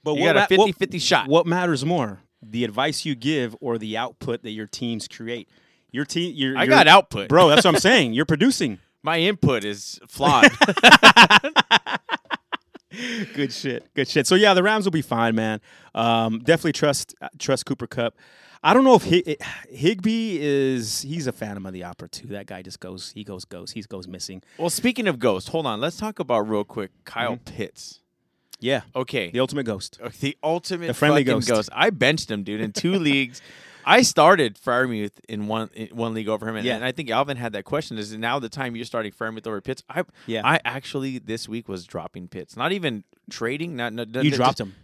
[0.02, 1.28] but You got a ma- 50 50 shot.
[1.28, 5.48] What matters more, the advice you give or the output that your teams create?
[5.92, 7.28] Your team, your, I your- got output.
[7.28, 7.48] bro.
[7.48, 8.12] That's what I'm saying.
[8.14, 8.78] You're producing.
[9.04, 10.50] My input is flawed.
[13.34, 13.92] Good shit.
[13.94, 14.26] Good shit.
[14.26, 15.60] So yeah, the Rams will be fine, man.
[15.94, 18.14] Um, definitely trust trust Cooper Kupp.
[18.62, 21.00] I don't know if Hig- Higbee is.
[21.02, 22.28] He's a phantom of the opera too.
[22.28, 23.10] That guy just goes.
[23.12, 23.44] He goes.
[23.46, 23.72] Goes.
[23.72, 24.42] He goes missing.
[24.58, 25.80] well, speaking of ghosts, hold on.
[25.80, 28.00] Let's talk about real quick Kyle Pitts.
[28.60, 28.82] Yeah.
[28.94, 29.30] Okay.
[29.30, 29.98] The ultimate ghost.
[30.00, 31.70] Uh, The ultimate The friendly fucking ghost.
[31.72, 33.40] I benched him, dude, in two leagues.
[33.84, 36.76] I started Freiermuth in one in one league over him, and, Yeah.
[36.76, 39.46] and I think Alvin had that question: Is it now the time you're starting Freiermuth
[39.46, 39.82] over Pitts?
[39.88, 40.42] I Yeah.
[40.44, 43.76] I actually this week was dropping Pitts, not even trading.
[43.76, 44.74] Not, not You just- dropped him.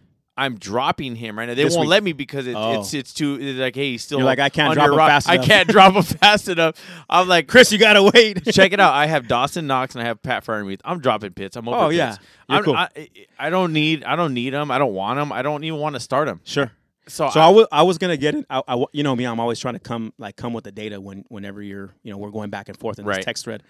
[0.41, 1.55] I'm dropping him right now.
[1.55, 1.91] They This won't week.
[1.91, 2.79] let me because it, Oh.
[2.81, 5.29] it's it's too it's like hey he's still You're like, I can't drop him fast
[5.29, 6.77] I can't drop him fast enough.
[7.11, 8.45] I'm like Chris, you gotta wait.
[8.53, 8.93] check it out.
[8.95, 10.79] I have Dawson Knox and I have Pat Freiermuth.
[10.85, 11.57] I'm dropping Pitts.
[11.57, 11.77] I'm over.
[11.77, 12.15] Oh, yeah.
[12.49, 12.77] You're I'm, cool.
[12.77, 12.89] I,
[13.37, 14.71] I don't need I don't need him.
[14.71, 15.33] I don't want him.
[15.33, 16.41] I don't even want to start him.
[16.45, 16.71] Sure.
[17.09, 18.47] So, So I, I was I was gonna get it.
[18.51, 21.01] I, I- you know me, I'm always trying to come like come with the data
[21.01, 23.17] when whenever you're you know we're going back and forth in Right.
[23.17, 23.63] this text thread.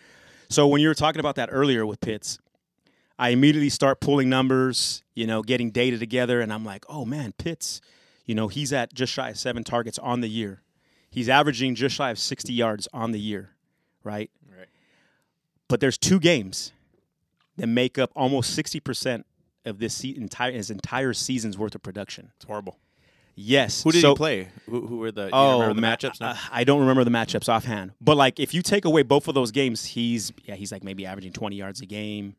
[0.51, 2.39] So when you were talking about that earlier with Pitts,
[3.19, 7.33] I immediately start pulling numbers, you know, getting data together, and I'm like, oh man,
[7.33, 7.81] Pitts,
[8.25, 10.63] you know, he's at just shy of seven targets on the year.
[11.11, 13.51] He's averaging just shy of 60 yards on the year,
[14.05, 14.31] right?
[14.57, 14.69] Right.
[15.69, 16.73] But there's two games
[17.57, 19.27] that make up almost 60 percent
[19.65, 22.31] of this se- entire his entire season's worth of production.
[22.37, 22.79] it's horrible.
[23.41, 23.85] Yes.
[23.85, 24.49] Who did so, he play?
[24.69, 25.31] Who, who were the?
[25.33, 26.21] Oh, remember the ma- matchups?
[26.21, 27.93] uh, I don't remember the matchups offhand.
[28.01, 31.07] But like, if you take away both of those games, he's yeah, he's like maybe
[31.07, 32.35] averaging twenty yards a game.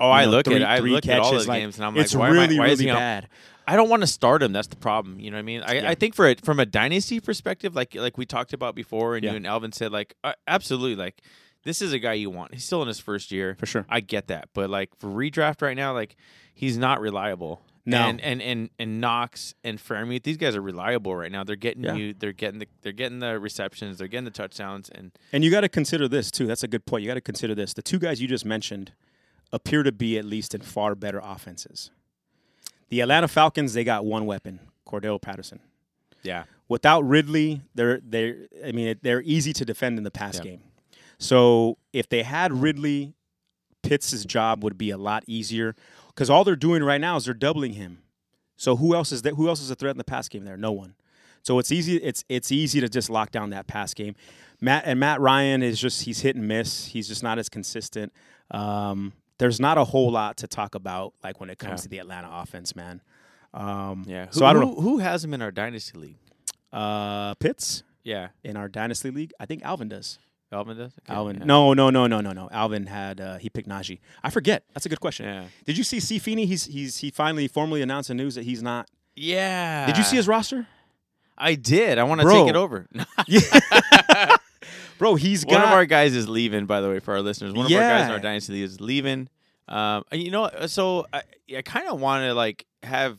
[0.00, 1.76] oh, you I know, look three- at I look at all catches, those like, games
[1.76, 3.28] and I'm it's like, why really am I, why is really bad.
[3.66, 4.54] I don't want to start him.
[4.54, 5.20] That's the problem.
[5.20, 5.62] You know what I mean?
[5.62, 5.90] I, Yeah.
[5.90, 9.24] I think for it from a dynasty perspective, like like we talked about before, and
[9.24, 9.32] Yeah.
[9.32, 11.20] you and Alvin said, like uh, absolutely, like
[11.64, 12.54] this is a guy you want.
[12.54, 13.84] He's still in his first year, For sure.
[13.90, 16.16] I get that, but like for redraft right now, like
[16.54, 17.60] he's not reliable.
[17.90, 18.02] No.
[18.08, 21.42] and and and, and Knox and Freiermuth, these guys are reliable right now.
[21.44, 21.94] They're getting Yeah.
[21.94, 22.14] you.
[22.14, 22.66] They're getting the.
[22.82, 23.98] They're getting the receptions.
[23.98, 26.46] They're getting the touchdowns, and And you got to consider this too.
[26.46, 27.02] That's a good point.
[27.02, 27.74] You got to consider this.
[27.74, 28.92] The two guys you just mentioned
[29.52, 31.90] appear to be at least in far better offenses.
[32.90, 35.60] The Atlanta Falcons, they got one weapon, Cordarrelle Patterson.
[36.22, 40.42] yeah, without Ridley, they're they're I mean they're easy to defend in the pass Yeah.
[40.44, 40.60] game.
[41.18, 43.14] So if they had Ridley,
[43.82, 45.74] Pitts' job would be a lot easier
[46.18, 48.02] because all they're doing right now is they're doubling him.
[48.56, 49.34] So who else is that?
[49.34, 50.56] Who else is a threat in the pass game there?
[50.56, 50.96] No one.
[51.42, 51.96] So it's easy.
[51.98, 54.16] It's it's easy to just lock down that pass game.
[54.60, 56.86] Matt and Matt Ryan is just he's hit and miss.
[56.86, 58.12] He's just not as consistent.
[58.50, 61.82] Um, there's not a whole lot to talk about like when it comes Yeah.
[61.84, 63.00] to the Atlanta offense, man.
[63.54, 64.26] Um, yeah.
[64.30, 64.74] So I don't know.
[64.74, 66.16] who, Who has him in our dynasty league?
[66.72, 69.32] Uh, Pitts Yeah, in our dynasty league.
[69.38, 70.18] I think Alvin does.
[70.50, 70.92] Alvin does.
[71.00, 71.38] Okay, Alvin.
[71.38, 71.44] yeah.
[71.44, 72.48] No, no, no, no, no, no.
[72.50, 73.98] Alvin had uh, he picked Najee.
[74.22, 74.64] I forget.
[74.72, 75.26] That's a good question.
[75.26, 75.44] Yeah.
[75.66, 76.18] Did you see C.
[76.18, 76.46] Feeney?
[76.46, 78.88] He's he's he finally formally announced the news that he's not.
[79.14, 79.86] Yeah.
[79.86, 80.66] Did you see his roster?
[81.36, 81.98] I did.
[81.98, 82.88] I want to take it over.
[84.98, 87.52] Bro, he's One got of our guys is leaving, by the way, for our listeners.
[87.52, 89.28] One of our guys in our dynasty is leaving.
[89.68, 91.22] Um, you know, so I,
[91.56, 93.18] I kind of want to like have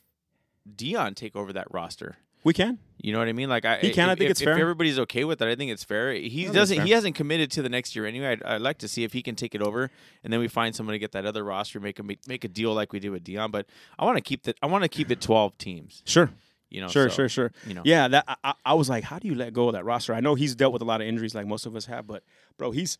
[0.75, 2.17] Dion take over that roster.
[2.43, 2.79] We can.
[3.01, 3.47] You know what I mean?
[3.47, 4.09] Like I, He can.
[4.09, 4.53] I think if, it's fair.
[4.55, 6.13] If everybody's okay with it, I think it's fair.
[6.13, 6.77] He doesn't.
[6.77, 6.85] fair.
[6.85, 8.27] He hasn't committed to the next year anyway.
[8.33, 9.89] I'd, I'd like to see if he can take it over,
[10.23, 12.73] and then we find someone to get that other roster, make a make a deal
[12.73, 13.51] like we did with Dion.
[13.51, 13.67] But
[13.97, 16.03] I want to keep the I want to keep it twelve teams.
[16.05, 16.29] Sure.
[16.69, 17.51] You know, Sure, so, sure, sure.
[17.65, 19.73] You know, Yeah, that I- I, I was like, how do you let go of
[19.73, 20.13] that roster?
[20.13, 22.21] I know he's dealt with a lot of injuries, like most of us have, but
[22.57, 22.99] bro, he's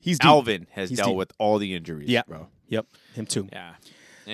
[0.00, 0.26] he's deep.
[0.28, 1.16] Alvin has He's dealt deep.
[1.16, 2.08] with all the injuries.
[2.10, 2.22] Yeah.
[2.28, 2.48] bro.
[2.68, 3.48] Yep, him too.
[3.52, 3.74] Yeah.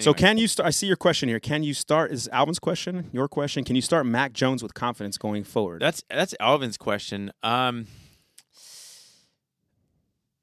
[0.01, 0.67] So can you start?
[0.67, 1.39] I see your question here.
[1.41, 2.13] Can you start?
[2.13, 3.63] Is Alvin's question your question?
[3.65, 5.83] Can you start Mac Jones with confidence going forward?
[5.83, 7.31] That's that's Alvin's question.
[7.43, 7.87] Um,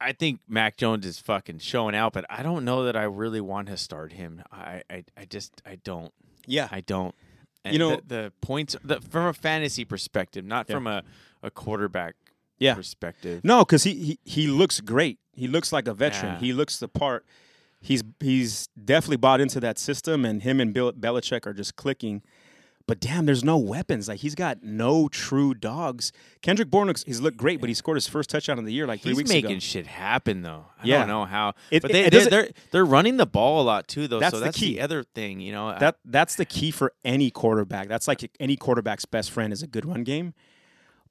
[0.02, 3.41] I think Mac Jones is fucking showing out, but I don't know that I really
[3.41, 4.41] want to start him.
[4.52, 6.14] I I, I just I don't.
[6.45, 7.14] yeah, I don't.
[7.66, 10.76] And You know- the, the points the, from a fantasy perspective, not Yeah.
[10.76, 11.04] from a,
[11.43, 12.16] a quarterback
[12.58, 12.76] Yeah.
[12.76, 13.43] perspective.
[13.43, 15.20] No, because he, he he looks great.
[15.34, 16.34] He looks like a veteran.
[16.36, 16.39] Yeah.
[16.39, 17.26] He looks the part.
[17.82, 22.22] He's he's definitely bought into that system, and him and Bill Belichick are just clicking.
[22.88, 24.08] But damn, there's no weapons.
[24.08, 26.12] Like he's got no true dogs.
[26.42, 28.88] Kendrick Bourne looks he's looked great, but he scored his first touchdown of the year
[28.88, 29.36] like three He's weeks ago.
[29.36, 30.66] He's making shit happen though.
[30.82, 30.98] I Yeah.
[31.00, 33.64] don't know how, It- but they, it they doesn't- they're they're running the ball a
[33.66, 34.20] lot too though.
[34.20, 34.74] That's so the that's key.
[34.74, 35.78] the other thing, you know.
[35.80, 37.88] That that's the key for any quarterback.
[37.90, 40.34] That's like any quarterback's best friend is a good run game.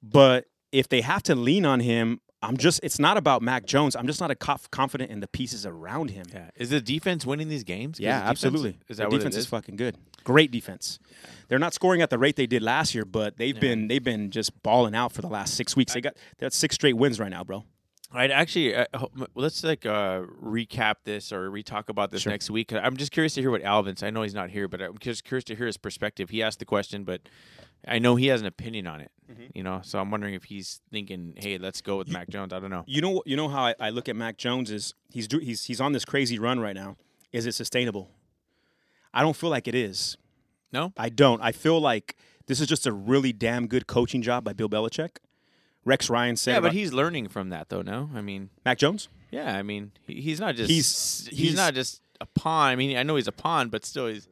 [0.03, 2.79] But if they have to lean on him, I'm just.
[2.83, 3.95] It's not about Mac Jones.
[3.95, 6.25] I'm just not a conf- confident in the pieces around him.
[6.33, 6.49] Yeah.
[6.55, 7.99] Is the defense winning these games?
[7.99, 8.77] Yeah, the absolutely.
[8.87, 9.49] Is the that what defense it is is?
[9.49, 9.97] fucking good.
[10.23, 10.99] Great defense.
[11.47, 14.31] They're not scoring at the rate they did last year, but they've been they've been
[14.31, 15.93] just balling out for the last six weeks.
[15.93, 17.65] They got got six straight wins right now, bro.
[18.11, 18.85] I'd actually uh,
[19.35, 22.31] let's like uh, recap this or re-talk about this Sure.
[22.31, 22.73] next week.
[22.73, 24.01] I'm just curious to hear what Alvin's.
[24.01, 26.31] I know he's not here, but I'm just curious to hear his perspective.
[26.31, 27.21] He asked the question, but
[27.87, 29.11] I know he has an opinion on it.
[29.31, 29.43] Mm-hmm.
[29.53, 32.59] You know, so I'm wondering if he's thinking, "Hey, let's go with Mac Jones." I
[32.59, 32.83] don't know.
[32.87, 35.65] You know you know how I, I look at Mac Jones is he's do- he's
[35.65, 36.97] he's on this crazy run right now.
[37.31, 38.09] Is it sustainable?
[39.13, 40.17] I don't feel like it is.
[40.71, 41.41] No, I don't.
[41.41, 42.15] I feel like
[42.47, 45.17] this is just a really damn good coaching job by Bill Belichick.
[45.85, 47.81] Rex Ryan said yeah, but he's learning from that, though.
[47.81, 49.09] No, I mean, Mac Jones.
[49.31, 52.71] yeah, I mean, he, he's not just He's- he's, he's- not just a pawn.
[52.71, 54.27] I mean, I know he's a pawn, but still, he's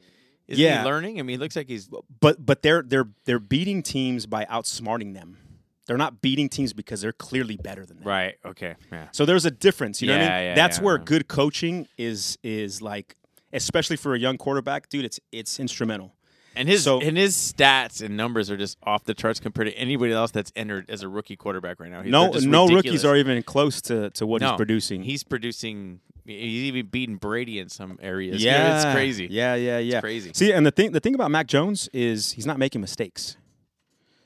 [0.48, 0.82] is Yeah.
[0.82, 1.20] he learning?
[1.20, 1.90] I mean, he looks like he's
[2.20, 5.38] But but they're they're they're beating teams by outsmarting them.
[5.86, 8.08] They're not beating teams because they're clearly better than them.
[8.08, 8.36] right.
[8.46, 10.02] Okay, yeah, So there's a difference.
[10.02, 10.44] You know what I mean?
[10.48, 11.04] yeah, That's yeah, where yeah.
[11.06, 13.16] good coaching is is like,
[13.54, 15.06] especially for a young quarterback, dude.
[15.06, 16.14] It's it's instrumental.
[16.58, 19.74] And his So- and his stats and numbers are just off the charts compared to
[19.78, 22.02] anybody else that's entered as a rookie quarterback right now.
[22.02, 22.72] He- No no ridiculous.
[22.86, 25.04] rookies are even close to, to what No, he's producing.
[25.04, 26.00] He's producing.
[26.26, 28.44] He's even beating Brady in some areas.
[28.44, 29.28] yeah, it's crazy.
[29.32, 29.98] Yeah, yeah, yeah.
[29.98, 30.32] It's crazy.
[30.34, 33.38] See, and the thing the thing about Mac Jones is he's not making mistakes,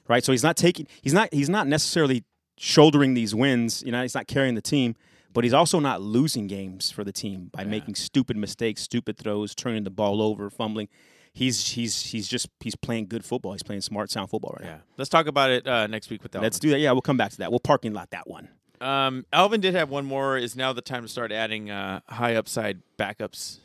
[0.08, 0.24] right?
[0.24, 2.24] So he's not taking he's not he's not necessarily
[2.58, 3.84] shouldering these wins.
[3.86, 4.96] You know, he's not carrying the team,
[5.34, 9.54] but he's also not losing games for the team by making stupid mistakes, stupid throws,
[9.56, 10.88] turning the ball over, fumbling.
[11.34, 13.54] He's he's he's just he's playing good football.
[13.54, 14.76] He's playing smart, sound football right now.
[14.76, 14.82] Yeah.
[14.98, 16.40] Let's talk about it uh, next week with now.
[16.40, 16.46] Alvin.
[16.46, 16.80] Let's do that.
[16.80, 17.52] Yeah, we'll come back to that.
[17.52, 18.50] We'll parking lot that one.
[18.82, 20.38] Um, Alvin did have one more.
[20.38, 23.60] Is now the time to start adding uh, high upside backups?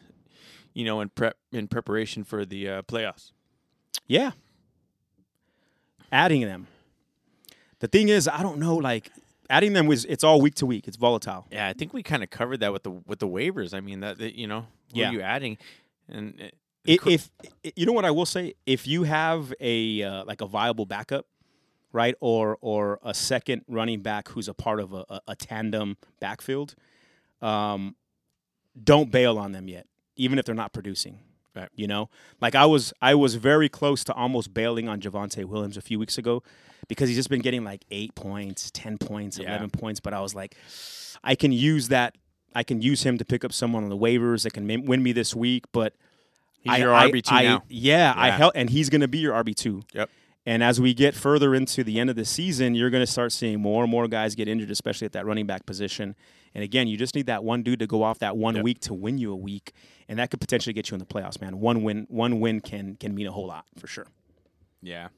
[0.74, 3.32] You know, in prep in preparation for the uh, playoffs.
[4.06, 4.32] Yeah.
[6.12, 6.68] Adding them.
[7.80, 9.10] The thing is, I don't know, like
[9.50, 10.86] adding them was it's all week to week.
[10.86, 11.46] It's volatile.
[11.50, 13.74] Yeah, I think we kind of covered that with the with the waivers.
[13.74, 15.08] I mean, that, that you know, who Yeah.
[15.08, 15.58] are you adding?
[16.08, 16.52] And
[16.88, 17.30] uh, If,
[17.74, 21.26] you know what I will say, if you have a uh, like a viable backup,
[21.92, 25.96] right, or or a second running back who's a part of a, a, a tandem
[26.20, 26.74] backfield,
[27.42, 27.96] um,
[28.82, 31.18] don't bail on them yet, even if they're not producing.
[31.54, 31.70] Right.
[31.74, 35.78] You know, like I was, I was very close to almost bailing on Javonte Williams
[35.78, 36.42] a few weeks ago
[36.86, 39.48] because he's just been getting like eight points, ten points, Yeah.
[39.48, 39.98] eleven points.
[39.98, 40.54] But I was like,
[41.24, 42.14] I can use that.
[42.54, 45.12] I can use him to pick up someone on the waivers that can win me
[45.12, 45.64] this week.
[45.72, 45.94] But
[46.66, 47.62] he's I- your RB two now.
[47.68, 49.82] Yeah, I help, and he's going to be your RB two.
[49.94, 50.10] Yep.
[50.48, 53.32] And as we get further into the end of the season, you're going to start
[53.32, 56.14] seeing more and more guys get injured, especially at that running back position.
[56.54, 58.64] And again, you just need that one dude to go off that one Yep.
[58.64, 59.72] week to win you a week,
[60.08, 61.58] and that could potentially get you in the playoffs, man.
[61.58, 64.06] One win, one win can can mean a whole lot for sure.
[64.82, 65.08] Yeah.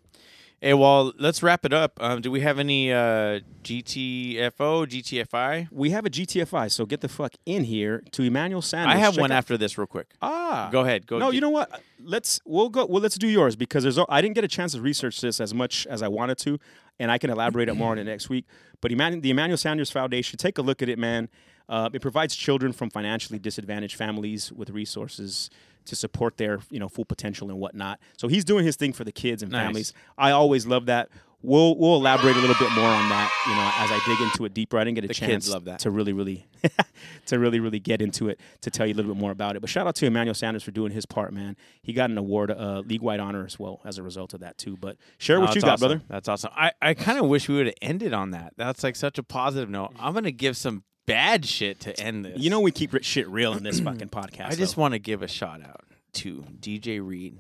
[0.61, 1.99] Hey, well, let's wrap it up.
[2.03, 5.69] Um, do we have any uh, GTFO, GTFI?
[5.71, 8.97] We have a GTFI, so get the fuck in here to Emmanuel Sanders.
[8.97, 10.09] I have Check one out- after this, real quick.
[10.21, 11.07] Ah, Go ahead.
[11.07, 11.19] Go.
[11.21, 11.81] no, G- you know what?
[12.03, 12.87] Let's we'll go.
[12.87, 14.01] Well, let's do yours because there's.
[14.09, 16.59] I didn't get a chance to research this as much as I wanted to,
[16.99, 18.45] and I can elaborate it more on it next week.
[18.81, 21.29] But the Emmanuel Sanders Foundation, take a look at it, man.
[21.69, 25.51] Uh, it provides children from financially disadvantaged families with resources
[25.89, 27.99] to support their you know full potential and whatnot.
[28.17, 29.65] So he's doing his thing for the kids and Nice.
[29.67, 29.93] families.
[30.17, 31.09] I always love that.
[31.41, 34.45] We'll we'll elaborate a little bit more on that, you know, as I dig into
[34.45, 34.77] it deeper.
[34.77, 35.79] I didn't get a The chance love that.
[35.81, 36.49] to really, really,
[37.27, 39.61] to really, really get into it to tell you a little bit more about it.
[39.61, 41.57] But shout out to Emmanuel Sanders for doing his part, man.
[41.81, 44.59] He got an award, uh, league wide honor as well as a result of that
[44.59, 44.77] too.
[44.81, 45.89] But share what you that's got, awesome.
[45.89, 46.03] brother.
[46.09, 46.51] That's awesome.
[46.57, 48.55] I, I kind of wish we would have ended on that.
[48.57, 49.93] That's like such a positive note.
[49.97, 52.39] I'm gonna give some bad shit to end this.
[52.39, 54.47] You know we keep shit real in this fucking podcast.
[54.47, 54.83] I just though.
[54.83, 55.85] want to give a shout out
[56.15, 57.39] to DJ Reed,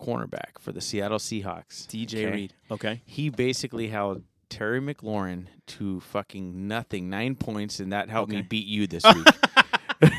[0.00, 1.86] cornerback for the Seattle Seahawks.
[1.86, 2.30] DJ okay?
[2.30, 2.54] Reed.
[2.70, 3.02] Okay.
[3.04, 8.66] He basically held Terry McLaurin to fucking nothing, nine points, and that helped me beat
[8.66, 9.26] you this week.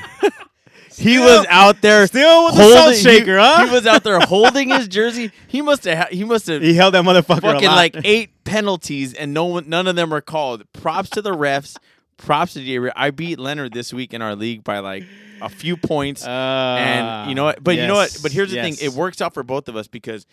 [0.98, 3.66] he was out there Still with the holding, salt shaker, he, huh?
[3.66, 5.32] he was out there holding his jersey.
[5.48, 6.10] He must have.
[6.10, 9.88] He must have He held that motherfucker fucking like eight penalties, and no one, none
[9.88, 10.64] of them were called.
[10.74, 11.78] Props to the refs.
[12.18, 12.92] Props to DJ.
[12.96, 15.04] I beat Leonard this week in our league by like
[15.42, 16.26] a few points.
[16.26, 17.64] and you know what?
[17.64, 18.18] But you know what?
[18.22, 18.78] But here's the yes.
[18.80, 20.26] thing: it works out for both of us because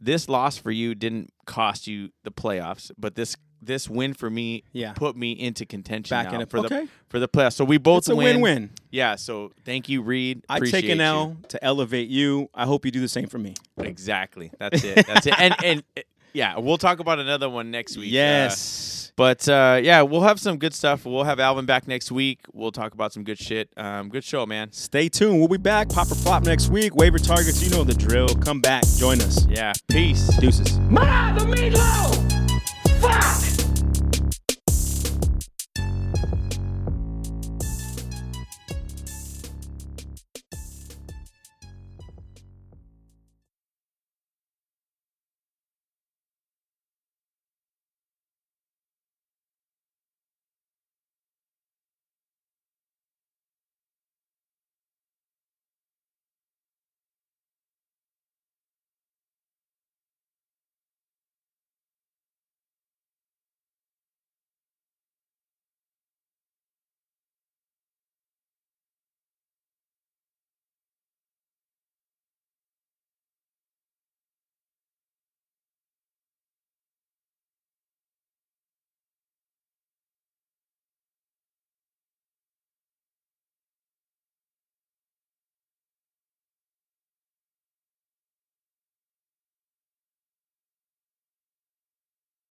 [0.00, 4.62] this loss for you didn't cost you the playoffs, but this this win for me
[4.72, 4.92] Yeah.
[4.92, 6.48] put me into contention Back in it.
[6.48, 6.82] for Okay.
[6.84, 7.54] the for the playoffs.
[7.54, 8.36] So we both It's a win.
[8.40, 8.70] win-win.
[8.92, 9.16] Yeah.
[9.16, 10.44] So thank you, Reed.
[10.48, 11.04] I take an you.
[11.04, 12.48] L to elevate you.
[12.54, 13.54] I hope you do the same for me.
[13.76, 14.52] Exactly.
[14.60, 15.04] That's it.
[15.08, 15.34] That's it.
[15.36, 16.02] And and uh,
[16.32, 18.12] yeah, we'll talk about another one next week.
[18.12, 19.12] Uh, Yes.
[19.16, 21.04] but uh, yeah, we'll have some good stuff.
[21.04, 22.40] We'll have Alvin back next week.
[22.52, 23.70] We'll talk about some good shit.
[23.76, 24.72] Um, good show, man.
[24.72, 25.38] Stay tuned.
[25.38, 25.88] We'll be back.
[25.88, 26.94] Pop or flop next week.
[26.94, 27.62] Waiver targets.
[27.62, 28.28] You know the drill.
[28.28, 28.84] Come back.
[28.96, 29.46] Join us.
[29.48, 29.72] Yeah.
[29.88, 30.28] Peace.
[30.38, 30.78] Deuces.
[30.80, 33.47] Ma, the meatloaf!